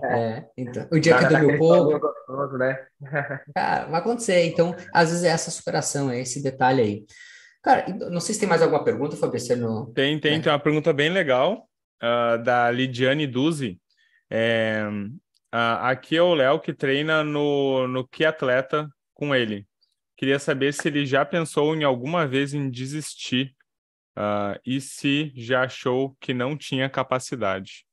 [0.02, 0.08] É,
[0.40, 2.00] é, então, o dia que dormiu pouco.
[2.00, 2.80] Gostoso, né?
[3.56, 4.44] cara, vai acontecer.
[4.46, 7.06] Então, às vezes é essa superação, é esse detalhe aí.
[7.62, 9.56] Cara, não sei se tem mais alguma pergunta, Fabrício.
[9.94, 10.40] Tem, tem, é.
[10.40, 11.70] tem uma pergunta bem legal
[12.02, 13.80] uh, da Lidiane Duzi.
[14.32, 14.84] É,
[15.54, 19.68] uh, aqui é o Léo que treina no, no Que Atleta com ele.
[20.18, 23.56] Queria saber se ele já pensou em alguma vez em desistir
[24.16, 27.86] Uh, e se já achou que não tinha capacidade?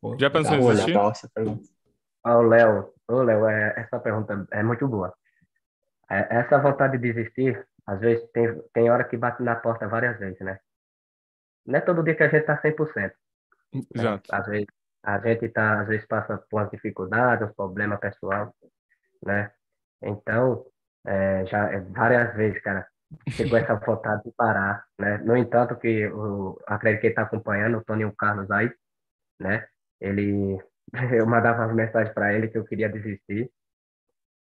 [0.00, 0.96] Pô, já pensou em desistir?
[2.24, 5.14] Ah, o Léo, o Léo, é, essa pergunta é muito boa.
[6.10, 10.18] É, essa vontade de desistir, às vezes tem, tem hora que bate na porta várias
[10.18, 10.58] vezes, né?
[11.66, 13.12] Não é todo dia que a gente está 100%.
[13.72, 13.82] Né?
[13.94, 14.34] Exato.
[14.34, 14.66] Às vezes,
[15.02, 18.54] a gente tá, às vezes passa por umas dificuldades, um problema pessoal,
[19.24, 19.50] né?
[20.02, 20.66] Então,
[21.06, 22.86] é, já é, várias vezes, cara,
[23.30, 25.18] chegou essa vontade de parar, né?
[25.18, 28.70] No entanto, que o acredito que está acompanhando, o Tony Carlos aí,
[29.40, 29.66] né?
[30.00, 30.58] Ele,
[31.12, 33.50] eu mandava as mensagens para ele que eu queria desistir,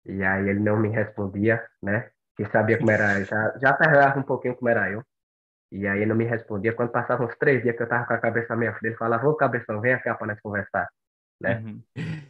[0.06, 2.10] e aí ele não me respondia, né?
[2.36, 5.02] que sabia como era, já, já perguntava um pouquinho como era eu.
[5.70, 6.72] E aí não me respondia.
[6.72, 8.96] Quando passavam uns três dias que eu tava com a cabeça na minha frente, ele
[8.96, 10.88] falava, ô cabeção, vem aqui para nós conversar,
[11.40, 11.62] né?
[11.64, 11.82] Uhum.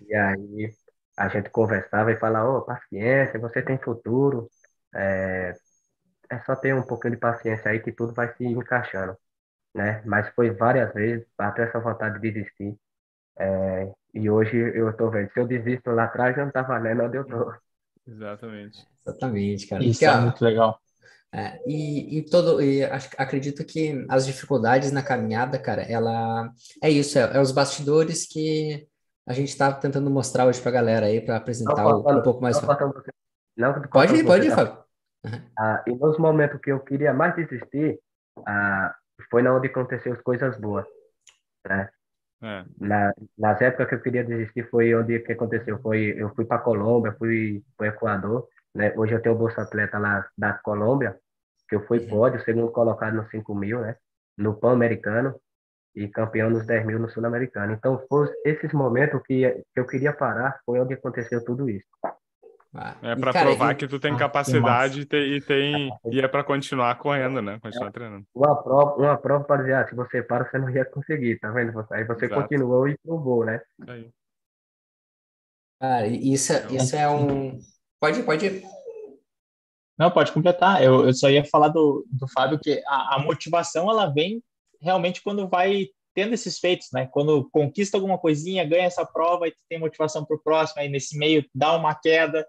[0.07, 0.70] E aí
[1.16, 4.49] a gente conversava e falava, ô, oh, paciência, você tem futuro,
[4.95, 5.53] é,
[6.31, 9.16] é só ter um pouquinho de paciência aí que tudo vai se encaixando,
[9.75, 10.03] né?
[10.05, 12.77] Mas foi várias vezes, bateu essa vontade de desistir.
[13.39, 17.05] É, e hoje eu tô vendo, se eu desisto lá atrás, já não tá valendo
[17.05, 17.53] onde eu tô.
[18.07, 18.87] Exatamente.
[19.07, 19.85] Exatamente, cara.
[19.85, 20.79] Isso Porque, é muito legal.
[21.33, 26.49] É, e, e, todo, e acho, acredito que as dificuldades na caminhada, cara, ela
[26.81, 28.87] é isso, é, é os bastidores que
[29.27, 32.22] a gente está tentando mostrar hoje para a galera aí, para apresentar não, o, um
[32.22, 32.61] pouco mais.
[32.61, 32.68] Não,
[33.57, 34.84] não, pode ir, pode ir, Fábio.
[35.59, 37.99] Ah, e nos momentos que eu queria mais desistir,
[38.47, 38.95] ah,
[39.31, 40.87] foi na onde aconteceu as coisas boas.
[41.66, 41.89] Né?
[42.43, 42.64] É.
[42.79, 45.81] Na, nas épocas que eu queria desistir foi onde que aconteceu.
[45.81, 48.49] Foi, eu fui para Colômbia, fui para Equador.
[48.75, 48.93] Né?
[48.97, 51.16] Hoje eu tenho o Bolsa Atleta lá da Colômbia,
[51.68, 52.09] que eu fui uhum.
[52.09, 53.97] pódio, segundo colocado no 5 mil, né?
[54.37, 55.35] No Pan-Americano
[55.95, 57.72] e campeão nos 10 mil no Sul-Americano.
[57.72, 61.87] Então, foi esses momentos que, que eu queria parar, foi onde aconteceu tudo isso.
[62.77, 63.77] Ah, é para provar e...
[63.77, 67.59] que tu tem ah, capacidade e tem, e, tem, e é para continuar correndo, né?
[67.61, 68.27] Continuar treinando.
[68.35, 71.53] Uma prova, uma prova para dizer, ah, se você para, você não ia conseguir, tá
[71.53, 71.87] vendo?
[71.93, 72.43] Aí você Exato.
[72.43, 73.61] continuou e provou, né?
[73.87, 74.11] Aí.
[75.81, 77.59] Cara, isso, é, isso é um.
[78.01, 78.62] Pode, pode.
[79.97, 80.83] Não, pode completar.
[80.83, 84.43] Eu, eu só ia falar do, do Fábio que a, a motivação ela vem
[84.81, 87.07] realmente quando vai tendo esses feitos, né?
[87.12, 91.16] Quando conquista alguma coisinha, ganha essa prova e tem motivação para o próximo, aí nesse
[91.18, 92.47] meio dá uma queda,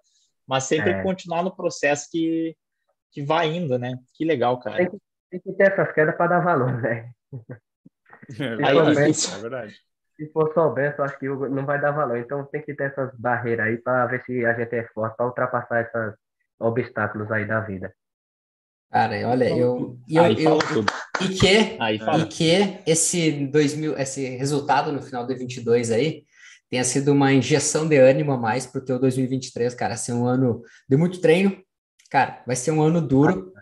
[0.48, 1.04] mas sempre é.
[1.04, 2.56] continuar no processo que,
[3.12, 3.98] que vai indo, né?
[4.14, 4.78] Que legal, cara.
[4.78, 4.98] Tem que,
[5.32, 7.12] tem que ter essas quedas para dar valor, né?
[8.40, 9.76] É verdade, é verdade.
[10.16, 12.18] Se for só eu acho que não vai dar valor.
[12.18, 15.26] Então tem que ter essas barreiras aí para ver se a gente é forte para
[15.26, 16.18] ultrapassar esses
[16.58, 17.94] obstáculos aí da vida.
[18.90, 20.86] Cara, olha, eu, eu, eu, eu
[21.22, 26.24] e que e que esse 2000, esse resultado no final de 22 aí
[26.70, 30.26] tenha sido uma injeção de ânimo a mais para o teu 2023, cara, ser um
[30.26, 31.58] ano de muito treino,
[32.10, 33.54] cara, vai ser um ano duro,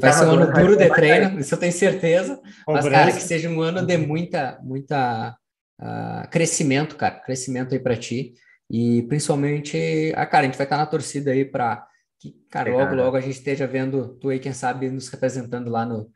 [0.00, 3.48] vai ser um ano duro de treino, isso eu tenho certeza, mas cara, que seja
[3.48, 5.36] um ano de muita, muita
[5.80, 8.34] uh, crescimento, cara, crescimento aí para ti.
[8.70, 11.86] E principalmente, a ah, cara, a gente vai estar na torcida aí para
[12.18, 15.86] que, cara, logo, logo a gente esteja vendo tu aí, quem sabe, nos representando lá
[15.86, 16.10] no,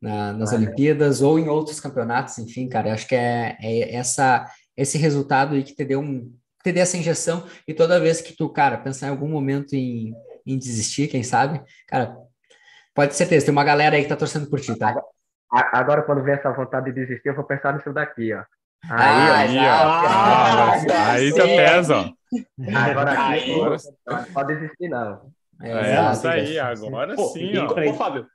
[0.00, 4.46] na, nas Olimpíadas ou em outros campeonatos, enfim, cara, acho que é, é essa,
[4.78, 8.36] esse resultado aí que te deu um te deu essa injeção e toda vez que
[8.36, 10.12] tu, cara, pensar em algum momento em,
[10.46, 12.16] em desistir, quem sabe, cara,
[12.94, 14.94] pode ter certeza, tem uma galera aí que tá torcendo por ti, tá?
[15.50, 18.42] Agora, quando vem essa vontade de desistir, eu vou pensar nisso daqui, ó.
[18.84, 19.62] Aí, ah, aí, ó.
[19.62, 22.14] Ah, ah, aí tá pesa, ó.
[22.76, 23.56] Agora aqui,
[24.06, 25.32] não pode desistir, não.
[25.62, 27.52] É, é isso aí, agora Pô, sim.
[27.52, 27.94] E, ó.
[27.94, 28.26] Fábio,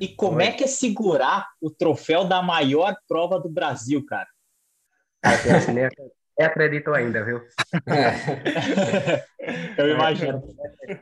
[0.00, 4.28] e como é que é segurar o troféu da maior prova do Brasil, cara?
[6.38, 7.42] Nem acredito ainda, viu?
[9.76, 10.42] Eu imagino.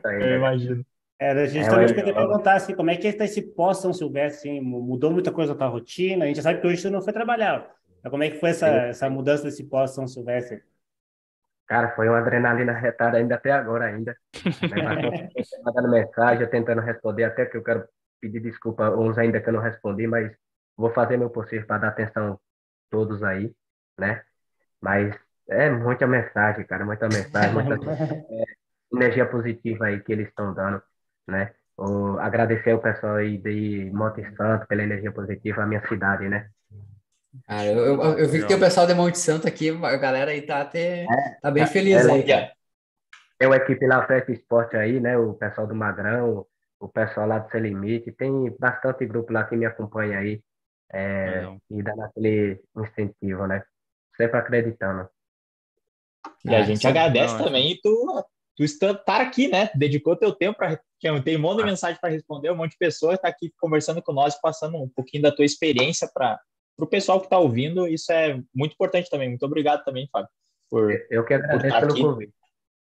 [0.03, 0.85] Eu imagino.
[1.21, 4.49] É, a gente é, também queria perguntar assim, como é que está esse pós-São Silvestre?
[4.49, 6.23] Assim, mudou muita coisa na tua rotina?
[6.23, 7.69] A gente sabe que hoje você não foi trabalhar.
[8.01, 10.63] Mas como é que foi essa, essa mudança desse pós-São Silvestre?
[11.67, 14.17] Cara, foi uma adrenalina retada ainda até agora ainda.
[15.63, 17.87] Mandando mensagem, tentando responder, até que eu quero
[18.19, 20.31] pedir desculpa uns ainda que eu não respondi, mas
[20.75, 22.37] vou fazer meu possível para dar atenção a
[22.89, 23.53] todos aí,
[23.99, 24.21] né?
[24.81, 25.15] Mas
[25.47, 27.75] é muita mensagem, cara, muita mensagem, muita
[28.31, 28.43] é,
[28.93, 30.81] energia positiva aí que eles estão dando,
[31.27, 31.53] né?
[31.77, 36.49] O, agradecer ao pessoal aí de Monte Santo pela energia positiva, a minha cidade, né?
[37.47, 40.31] Cara, eu, eu, eu, vi que tem o pessoal de Monte Santo aqui, a galera
[40.31, 42.51] aí tá até é, tá bem é, feliz é, aí, cara.
[43.37, 45.17] Tem uma equipe lá, Festa Esporte aí, né?
[45.17, 46.45] O pessoal do Magrão,
[46.79, 50.41] o pessoal lá do Sem Limite, tem bastante grupo lá que me acompanha aí
[50.91, 53.63] é, e dando aquele incentivo, né?
[54.19, 55.07] Sempre acreditando.
[56.43, 58.25] E a ah, gente agradece não, também tu,
[58.57, 59.69] tu estar aqui, né?
[59.73, 60.81] Dedicou teu tempo para
[61.23, 61.67] tem um monte de ah.
[61.67, 65.23] mensagem para responder, um monte de pessoas está aqui conversando com nós, passando um pouquinho
[65.23, 66.37] da tua experiência para
[66.77, 67.87] o pessoal que está ouvindo.
[67.87, 69.29] Isso é muito importante também.
[69.29, 70.29] Muito obrigado também, Fábio.
[70.69, 72.33] Por, eu que agradeço pelo convite.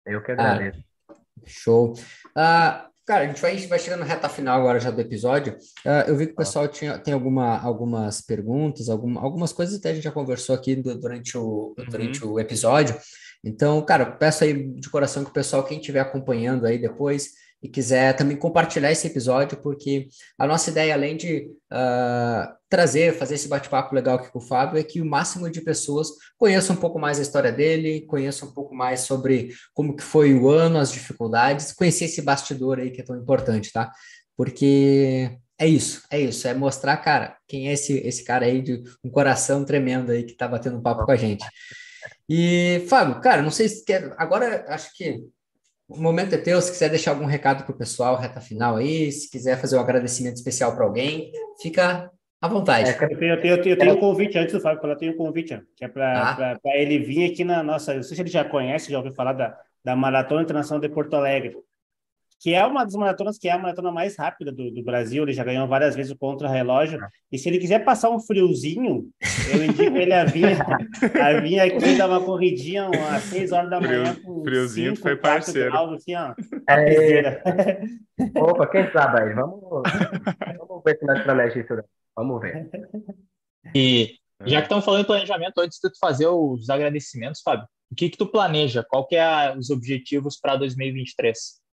[0.06, 0.80] Eu que agradeço.
[1.10, 1.16] Ah,
[1.46, 1.92] show.
[1.92, 5.54] Uh, Cara, a gente vai, vai chegando na reta final agora já do episódio.
[5.86, 9.92] Uh, eu vi que o pessoal tinha, tem alguma, algumas perguntas, alguma, algumas coisas até
[9.92, 11.86] a gente já conversou aqui do, durante, o, uhum.
[11.88, 12.98] durante o episódio.
[13.44, 17.30] Então, cara, peço aí de coração que o pessoal, quem estiver acompanhando aí depois,
[17.62, 23.36] e quiser também compartilhar esse episódio, porque a nossa ideia, além de uh, trazer, fazer
[23.36, 26.80] esse bate-papo legal aqui com o Fábio, é que o máximo de pessoas conheçam um
[26.80, 30.78] pouco mais a história dele, conheçam um pouco mais sobre como que foi o ano,
[30.78, 33.92] as dificuldades, conhecer esse bastidor aí que é tão importante, tá?
[34.38, 38.84] Porque é isso, é isso, é mostrar, cara, quem é esse, esse cara aí de
[39.04, 41.46] um coração tremendo aí que tá batendo papo com a gente.
[42.30, 44.14] E, Fábio, cara, não sei se quer.
[44.18, 45.24] Agora, acho que
[45.88, 46.62] o momento é teu.
[46.62, 49.82] Se quiser deixar algum recado para o pessoal, reta final aí, se quiser fazer um
[49.82, 51.32] agradecimento especial para alguém,
[51.62, 52.12] fica
[52.42, 52.90] à vontade.
[52.90, 55.18] É, eu, tenho, eu, tenho, eu tenho um convite antes do Fábio, eu tenho um
[55.18, 56.60] convite, que é para ah.
[56.76, 57.94] ele vir aqui na nossa.
[57.94, 61.16] Não sei se ele já conhece, já ouviu falar da, da Maratona Internacional de Porto
[61.16, 61.56] Alegre
[62.40, 65.34] que é uma das maratonas que é a maratona mais rápida do, do Brasil, ele
[65.34, 67.00] já ganhou várias vezes o contra-relógio,
[67.32, 69.10] e se ele quiser passar um friozinho,
[69.52, 70.58] eu indico ele a vir,
[71.22, 74.14] a vir aqui dar uma corridinha às 6 horas da manhã.
[74.14, 75.72] Frio, friozinho cinco, foi parceiro.
[75.72, 76.34] Graus, assim, ó,
[76.70, 77.42] é...
[78.40, 79.34] Opa, quem sabe aí?
[79.34, 81.84] Vamos, vamos ver se nós planejamos isso.
[82.16, 82.70] Vamos ver.
[83.74, 84.16] E
[84.46, 88.10] já que estamos falando em planejamento, antes de tu fazer os agradecimentos, Fábio, o que
[88.10, 88.86] que tu planeja?
[88.88, 91.65] Qual que é os objetivos para 2023?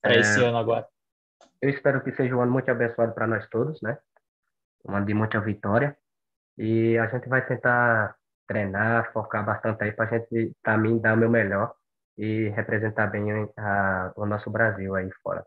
[0.00, 0.86] Para é, esse ano agora?
[1.60, 3.98] Eu espero que seja um ano muito abençoado para nós todos, né?
[4.86, 5.96] Um ano de muita vitória.
[6.56, 11.14] E a gente vai tentar treinar, focar bastante aí para a gente, para mim, dar
[11.14, 11.74] o meu melhor
[12.18, 15.46] e representar bem a, o nosso Brasil aí fora.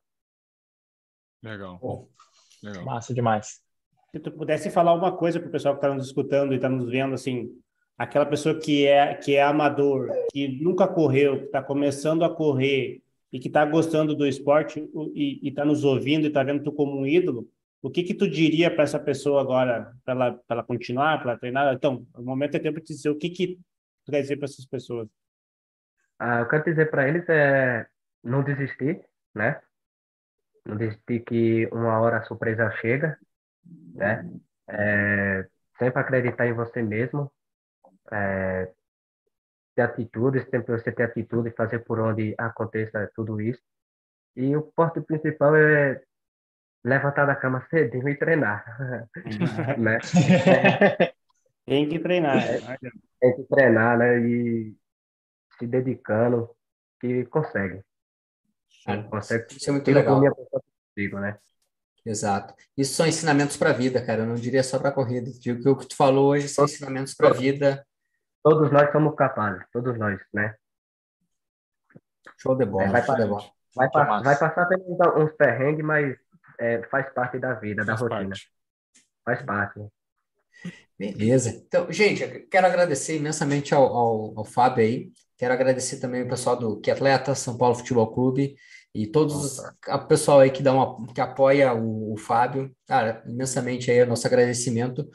[1.43, 1.79] Legal.
[2.63, 2.85] Legal.
[2.85, 3.61] Massa demais.
[4.11, 6.69] Se tu pudesse falar uma coisa para o pessoal que está nos escutando e está
[6.69, 7.49] nos vendo, assim,
[7.97, 13.03] aquela pessoa que é que é amador, que nunca correu, que está começando a correr,
[13.33, 17.01] e que está gostando do esporte e está nos ouvindo e está vendo tu como
[17.01, 17.49] um ídolo,
[17.81, 21.73] o que que tu diria para essa pessoa agora, para ela, ela continuar, para treinar?
[21.73, 23.59] Então, o momento é tempo de dizer o que que
[24.05, 25.09] tu quer dizer para essas pessoas.
[26.19, 27.87] Ah, eu quero dizer para eles é
[28.23, 29.03] não desistir,
[29.33, 29.59] né?
[30.63, 33.17] Não desistir que uma hora a surpresa chega,
[33.95, 34.29] né?
[34.69, 35.47] É,
[35.79, 37.31] sempre acreditar em você mesmo,
[38.11, 38.71] é,
[39.75, 43.61] ter atitude, sempre você ter atitude e fazer por onde aconteça tudo isso.
[44.35, 46.01] E o ponto principal é
[46.83, 48.65] levantar da cama cedinho e treinar.
[49.79, 49.99] né?
[51.65, 52.43] Tem que treinar.
[52.43, 52.77] É,
[53.21, 54.19] tem que treinar, né?
[54.19, 54.75] E
[55.57, 56.49] se dedicando,
[56.99, 57.81] que consegue.
[59.09, 59.55] consegue.
[59.55, 60.21] Isso é muito legal.
[60.91, 61.39] Consigo, né?
[62.05, 62.53] Exato.
[62.75, 64.23] Isso são ensinamentos para a vida, cara.
[64.23, 65.31] Eu não diria só para a corrida.
[65.39, 67.87] Digo que o que tu falou hoje são ensinamentos para a vida
[68.43, 70.55] Todos nós somos capazes, todos nós, né?
[72.37, 73.43] Show de bola, é, vai, show de bola.
[73.75, 74.67] Vai, vai passar
[75.17, 76.17] uns perrengues, mas
[76.59, 78.29] é, faz parte da vida, faz da rotina.
[78.29, 78.51] Parte.
[79.23, 79.79] Faz parte.
[80.97, 81.49] Beleza.
[81.49, 85.11] Então, gente, quero agradecer imensamente ao, ao, ao, Fábio aí.
[85.37, 88.55] Quero agradecer também o pessoal do Que Atleta, São Paulo Futebol Clube
[88.93, 92.73] e todos o pessoal aí que dá uma, que apoia o, o Fábio.
[92.85, 95.09] Cara, imensamente aí o nosso agradecimento.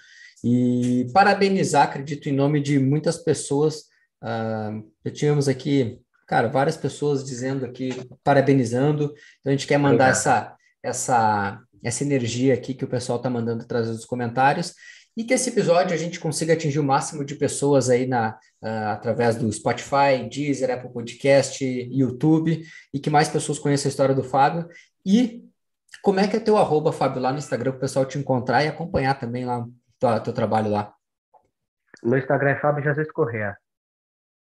[0.44, 3.84] E parabenizar, acredito, em nome de muitas pessoas.
[4.22, 7.90] Uh, já tivemos aqui, cara, várias pessoas dizendo aqui,
[8.22, 9.12] parabenizando.
[9.40, 13.66] Então a gente quer mandar essa, essa, essa energia aqui que o pessoal está mandando
[13.66, 14.74] trazer nos comentários.
[15.16, 18.88] E que esse episódio a gente consiga atingir o máximo de pessoas aí na, uh,
[18.90, 22.64] através do Spotify, Deezer, Apple Podcast, YouTube,
[22.94, 24.68] e que mais pessoas conheçam a história do Fábio.
[25.04, 25.44] E
[26.02, 28.62] como é que é teu arroba, Fábio, lá no Instagram, para o pessoal te encontrar
[28.62, 29.66] e acompanhar também lá
[29.98, 30.94] tua, teu trabalho lá?
[32.02, 33.56] No Instagram é Fábio Jesus Correa.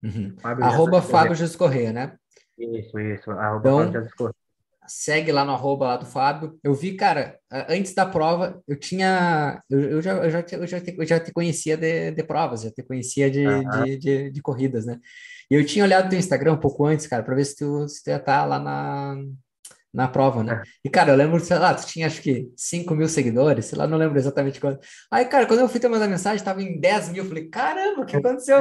[0.03, 0.35] Uhum.
[0.39, 2.17] Fábio arroba Jesus Fábio Jesus Correa, né?
[2.57, 3.31] Isso, isso.
[3.31, 4.35] Arroba então, Fábio Jesus Correa.
[4.89, 6.57] Segue lá no arroba lá do Fábio.
[6.63, 9.61] Eu vi, cara, antes da prova, eu tinha.
[9.69, 12.61] Eu, eu já, eu, já, eu, já, te, eu já te conhecia de, de provas,
[12.61, 13.83] já te conhecia de, uhum.
[13.83, 14.97] de, de, de, corridas, né?
[15.51, 18.01] E eu tinha olhado teu Instagram um pouco antes, cara, para ver se tu, se
[18.01, 19.17] tu ia estar tá lá na,
[19.93, 20.61] na prova, né?
[20.63, 20.69] É.
[20.85, 23.87] E, cara, eu lembro, sei lá, tu tinha acho que 5 mil seguidores, sei lá,
[23.87, 24.79] não lembro exatamente quanto.
[25.11, 28.05] Aí, cara, quando eu fui te mandar mensagem, tava em 10 mil, falei, caramba, o
[28.05, 28.59] que aconteceu?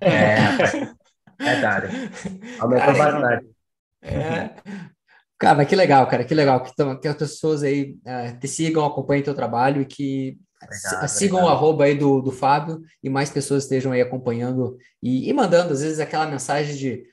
[0.00, 0.34] É, é,
[1.40, 1.88] é verdade.
[2.60, 3.54] Aumentou cara, bastante.
[4.02, 4.50] É.
[5.38, 9.22] Cara, que legal, cara, que legal que, que as pessoas aí uh, te sigam, acompanhem
[9.22, 11.54] teu trabalho e que Obrigado, sigam obrigado.
[11.54, 15.72] o arroba aí do, do Fábio e mais pessoas estejam aí acompanhando e, e mandando,
[15.72, 17.04] às vezes, aquela mensagem de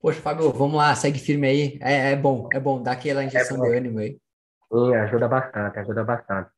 [0.00, 1.78] Poxa, Fábio, vamos lá, segue firme aí.
[1.80, 4.18] É, é bom, é bom, dá aquela injeção é de ânimo aí.
[4.72, 6.50] Sim, ajuda bastante, ajuda bastante.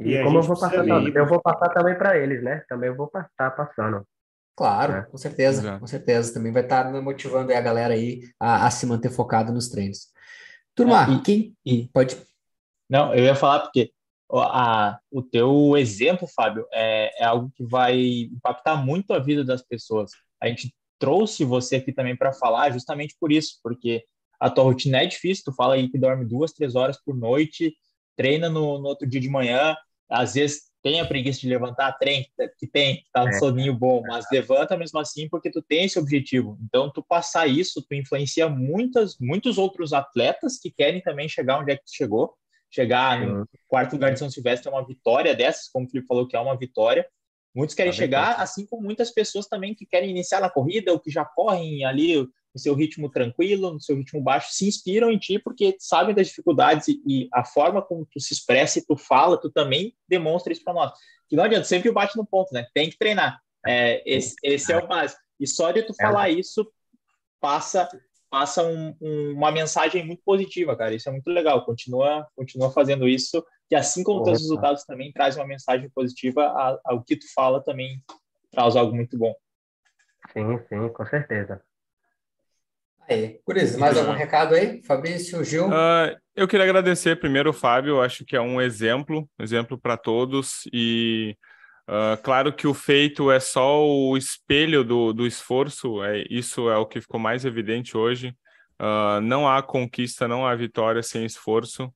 [0.00, 2.62] E, e como eu vou passar também, eu vou passar também para eles, né?
[2.68, 4.06] Também vou estar passando.
[4.56, 5.02] Claro, né?
[5.10, 5.80] com certeza, Exato.
[5.80, 6.34] com certeza.
[6.34, 10.08] Também vai estar motivando a galera aí a, a, se manter focado nos treinos.
[10.74, 12.16] Turma, é, e, quem e, pode.
[12.88, 13.90] Não, eu ia falar porque
[14.32, 17.98] a, o teu exemplo, Fábio, é, é algo que vai
[18.32, 20.12] impactar muito a vida das pessoas.
[20.40, 24.04] A gente trouxe você aqui também para falar justamente por isso, porque
[24.40, 27.74] a tua rotina é difícil, tu fala aí que dorme duas, três horas por noite,
[28.16, 29.76] treina no, no outro dia de manhã,
[30.08, 32.24] às vezes tem a preguiça de levantar, trem,
[32.58, 33.32] que tem, tá no é.
[33.32, 36.56] soninho bom, mas levanta mesmo assim porque tu tem esse objetivo.
[36.62, 41.72] Então, tu passar isso, tu influencia muitas, muitos outros atletas que querem também chegar onde
[41.72, 42.34] é que tu chegou.
[42.70, 46.26] Chegar no quarto lugar de São Silvestre é uma vitória dessas, como o Felipe falou
[46.28, 47.04] que é uma vitória.
[47.56, 51.00] Muitos querem tá chegar, assim como muitas pessoas também que querem iniciar na corrida ou
[51.00, 55.18] que já correm ali no seu ritmo tranquilo, no seu ritmo baixo, se inspiram em
[55.18, 58.94] ti porque sabem das dificuldades e, e a forma como tu se expressa e tu
[58.94, 60.92] fala, tu também demonstra isso para nós.
[61.28, 62.66] Que não adianta, sempre bate no ponto, né?
[62.74, 63.40] Tem que treinar.
[63.66, 65.20] É, esse, esse é o básico.
[65.40, 66.70] E só de tu é falar isso
[67.40, 67.88] passa
[68.28, 70.94] passa um, um, uma mensagem muito positiva, cara.
[70.94, 71.64] Isso é muito legal.
[71.64, 73.42] Continua, continua fazendo isso.
[73.70, 78.02] E assim como os resultados também traz uma mensagem positiva, ao que tu fala também
[78.50, 79.34] traz algo muito bom.
[80.32, 81.60] Sim, sim, com certeza.
[83.08, 84.82] Aí, Curiz, mais algum recado aí?
[84.82, 85.68] Fabrício, Gil?
[85.68, 90.62] Uh, eu queria agradecer primeiro o Fábio, acho que é um exemplo, exemplo para todos
[90.72, 91.36] e
[91.88, 96.76] Uh, claro que o feito é só o espelho do, do esforço, é, isso é
[96.76, 98.34] o que ficou mais evidente hoje.
[98.80, 101.92] Uh, não há conquista, não há vitória sem esforço,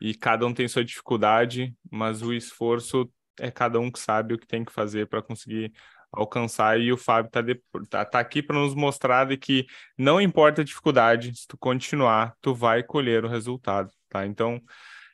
[0.00, 4.38] e cada um tem sua dificuldade, mas o esforço é cada um que sabe o
[4.38, 5.72] que tem que fazer para conseguir
[6.12, 7.42] alcançar, e o Fábio está
[7.90, 12.34] tá, tá aqui para nos mostrar de que não importa a dificuldade, se tu continuar,
[12.40, 14.26] tu vai colher o resultado, tá?
[14.26, 14.60] Então,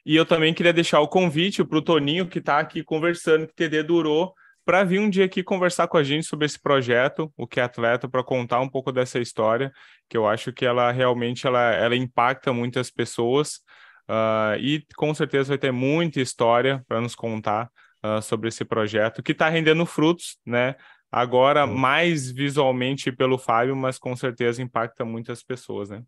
[0.07, 3.55] e eu também queria deixar o convite para o Toninho, que está aqui conversando, que
[3.55, 7.47] TD durou, para vir um dia aqui conversar com a gente sobre esse projeto, o
[7.47, 9.73] que é atleta, para contar um pouco dessa história,
[10.09, 13.61] que eu acho que ela realmente ela, ela impacta muitas pessoas.
[14.09, 17.71] Uh, e com certeza vai ter muita história para nos contar
[18.05, 20.77] uh, sobre esse projeto, que está rendendo frutos, né?
[21.11, 26.03] Agora, mais visualmente pelo Fábio, mas com certeza impacta muitas pessoas, né?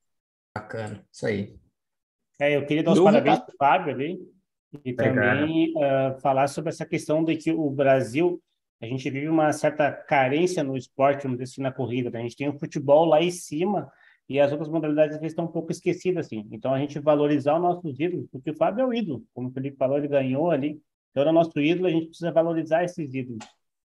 [0.55, 1.55] Bacana, isso aí.
[2.40, 4.18] É, eu queria dar os parabéns para o Fábio ali
[4.84, 8.42] e também uh, falar sobre essa questão de que o Brasil,
[8.82, 12.11] a gente vive uma certa carência no esporte, vamos dizer assim, na corrida.
[12.11, 12.18] Né?
[12.18, 13.90] A gente tem o futebol lá em cima
[14.29, 16.47] e as outras modalidades às vezes estão um pouco esquecidas, assim.
[16.51, 19.24] Então, a gente valorizar os nossos ídolos, porque o Fábio é o ídolo.
[19.33, 20.81] Como o Felipe falou, ele ganhou ali.
[21.11, 23.47] Então, é o nosso ídolo, a gente precisa valorizar esses ídolos.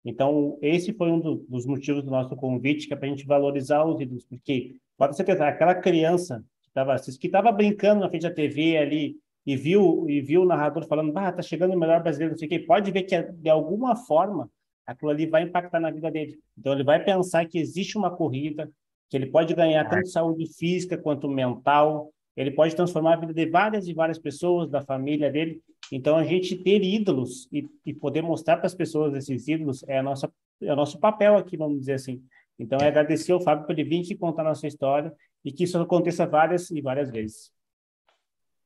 [0.04, 3.24] Então, esse foi um do, dos motivos do nosso convite, que é para a gente
[3.24, 8.22] valorizar os ídolos, porque pode ser que aquela criança tava, que estava brincando na frente
[8.22, 9.16] da TV ali
[9.46, 12.46] e viu e viu o narrador falando, bah, tá chegando o melhor brasileiro, não sei
[12.46, 14.50] o quê, pode ver que de alguma forma
[14.86, 16.38] aquilo ali vai impactar na vida dele.
[16.58, 18.70] Então ele vai pensar que existe uma corrida,
[19.14, 23.46] que ele pode ganhar tanto saúde física quanto mental, ele pode transformar a vida de
[23.48, 25.62] várias e várias pessoas, da família dele.
[25.92, 29.98] Então a gente ter ídolos e, e poder mostrar para as pessoas esses ídolos é
[29.98, 30.28] a nossa
[30.60, 32.24] é o nosso papel aqui, vamos dizer assim.
[32.58, 35.62] Então é agradecer ao Fábio por ele vir aqui contar a nossa história e que
[35.62, 37.52] isso aconteça várias e várias vezes.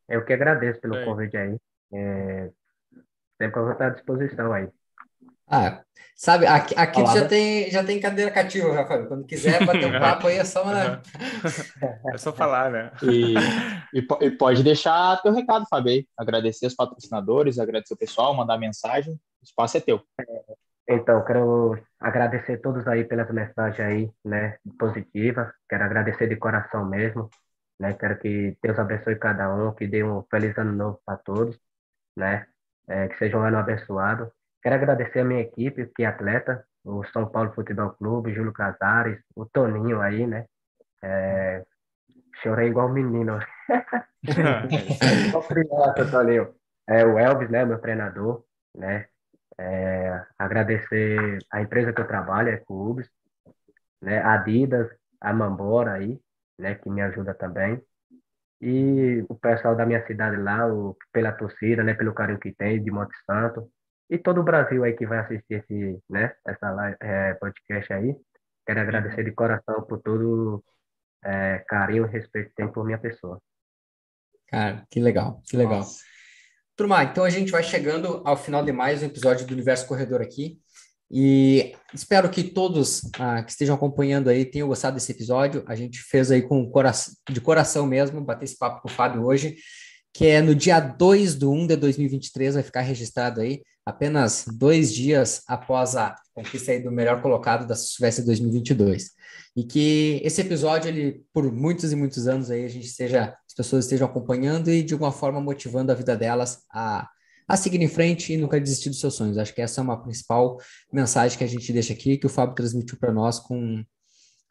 [0.09, 1.05] Eu que agradeço pelo é.
[1.05, 1.59] convite aí.
[1.93, 2.51] É,
[3.37, 4.67] sempre vou estar à disposição aí.
[5.51, 5.83] Ah,
[6.15, 9.07] sabe, aqui, aqui já tem, já tem cadeira cativa, Rafael.
[9.07, 11.01] Quando quiser bater um papo aí, é só né?
[12.13, 12.93] É só falar, né?
[13.03, 13.35] E,
[13.95, 16.05] e, e, pode deixar teu recado, Fábio.
[16.19, 19.15] Agradecer os patrocinadores, agradecer o pessoal, mandar mensagem.
[19.15, 20.03] O espaço é teu.
[20.87, 25.49] Então, quero agradecer a todos aí pelas mensagens aí, né, positivas.
[25.69, 27.29] Quero agradecer de coração mesmo,
[27.79, 27.95] né?
[27.95, 31.59] Quero que Deus abençoe cada um, que dê um feliz ano novo para todos,
[32.17, 32.47] né?
[32.89, 34.33] É, que seja um ano abençoado.
[34.69, 39.19] Quero agradecer a minha equipe, que é atleta, o São Paulo Futebol Clube, Júlio Casares,
[39.35, 40.45] o Toninho aí, né?
[41.03, 41.65] É,
[42.43, 43.39] chorei igual menino.
[45.49, 46.55] criança, Toninho.
[46.87, 48.45] É, o Elvis, né, meu treinador,
[48.77, 49.07] né?
[49.57, 53.09] É, agradecer a empresa que eu trabalho, é Clubes,
[54.03, 54.23] né?
[54.23, 54.87] Adidas,
[55.19, 56.21] a Mambora aí,
[56.59, 56.75] né?
[56.75, 57.83] Que me ajuda também.
[58.61, 61.95] E o pessoal da minha cidade lá, o, pela torcida, né?
[61.95, 63.67] Pelo carinho que tem, de Monte Santo.
[64.11, 66.35] E todo o Brasil aí que vai assistir esse, né?
[66.47, 68.17] Essa live, é, podcast aí.
[68.67, 70.65] Quero agradecer de coração por todo
[71.25, 73.41] é, carinho e respeito que tem por minha pessoa.
[74.49, 75.81] Cara, que legal, que legal.
[75.81, 76.03] Nossa.
[76.75, 80.23] Turma, então a gente vai chegando ao final de mais um episódio do Universo Corredor
[80.23, 80.59] aqui.
[81.11, 85.65] E espero que todos ah, que estejam acompanhando aí tenham gostado desse episódio.
[85.67, 89.25] A gente fez aí com coração, de coração mesmo, bater esse papo com o Fábio
[89.25, 89.57] hoje,
[90.13, 94.93] que é no dia 2 de 1 de 2023, vai ficar registrado aí, apenas dois
[94.93, 99.11] dias após a conquista aí do melhor colocado da Silvestre 2022.
[99.57, 103.85] E que esse episódio, ele, por muitos e muitos anos aí, a gente esteja pessoas
[103.85, 107.09] estejam acompanhando e de alguma forma motivando a vida delas a,
[107.49, 109.37] a seguir em frente e nunca desistir dos seus sonhos.
[109.37, 110.59] Acho que essa é uma principal
[110.93, 113.85] mensagem que a gente deixa aqui, que o Fábio transmitiu para nós com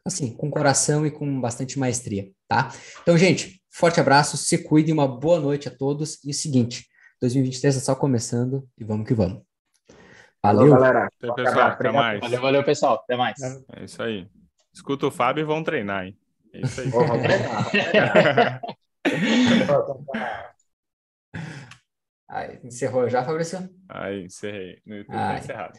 [0.04, 2.72] assim, com coração e com bastante maestria, tá?
[3.02, 6.22] Então, gente, forte abraço, se cuide, uma boa noite a todos.
[6.24, 6.86] E o seguinte,
[7.20, 9.42] 2023 está só começando e vamos que vamos.
[10.42, 11.06] Valeu, valeu galera.
[11.06, 12.20] Até, pessoal, até mais.
[12.20, 12.94] Valeu, valeu, pessoal.
[12.94, 13.40] Até mais.
[13.76, 14.28] É isso aí.
[14.72, 16.16] Escuta o Fábio e vão treinar, hein?
[16.52, 16.88] É isso aí.
[16.88, 18.60] vamos treinar.
[22.28, 23.68] Aí, encerrou já, Fabrício?
[23.88, 24.80] Aí, encerrei.
[24.86, 25.74] No YouTube tá encerrado.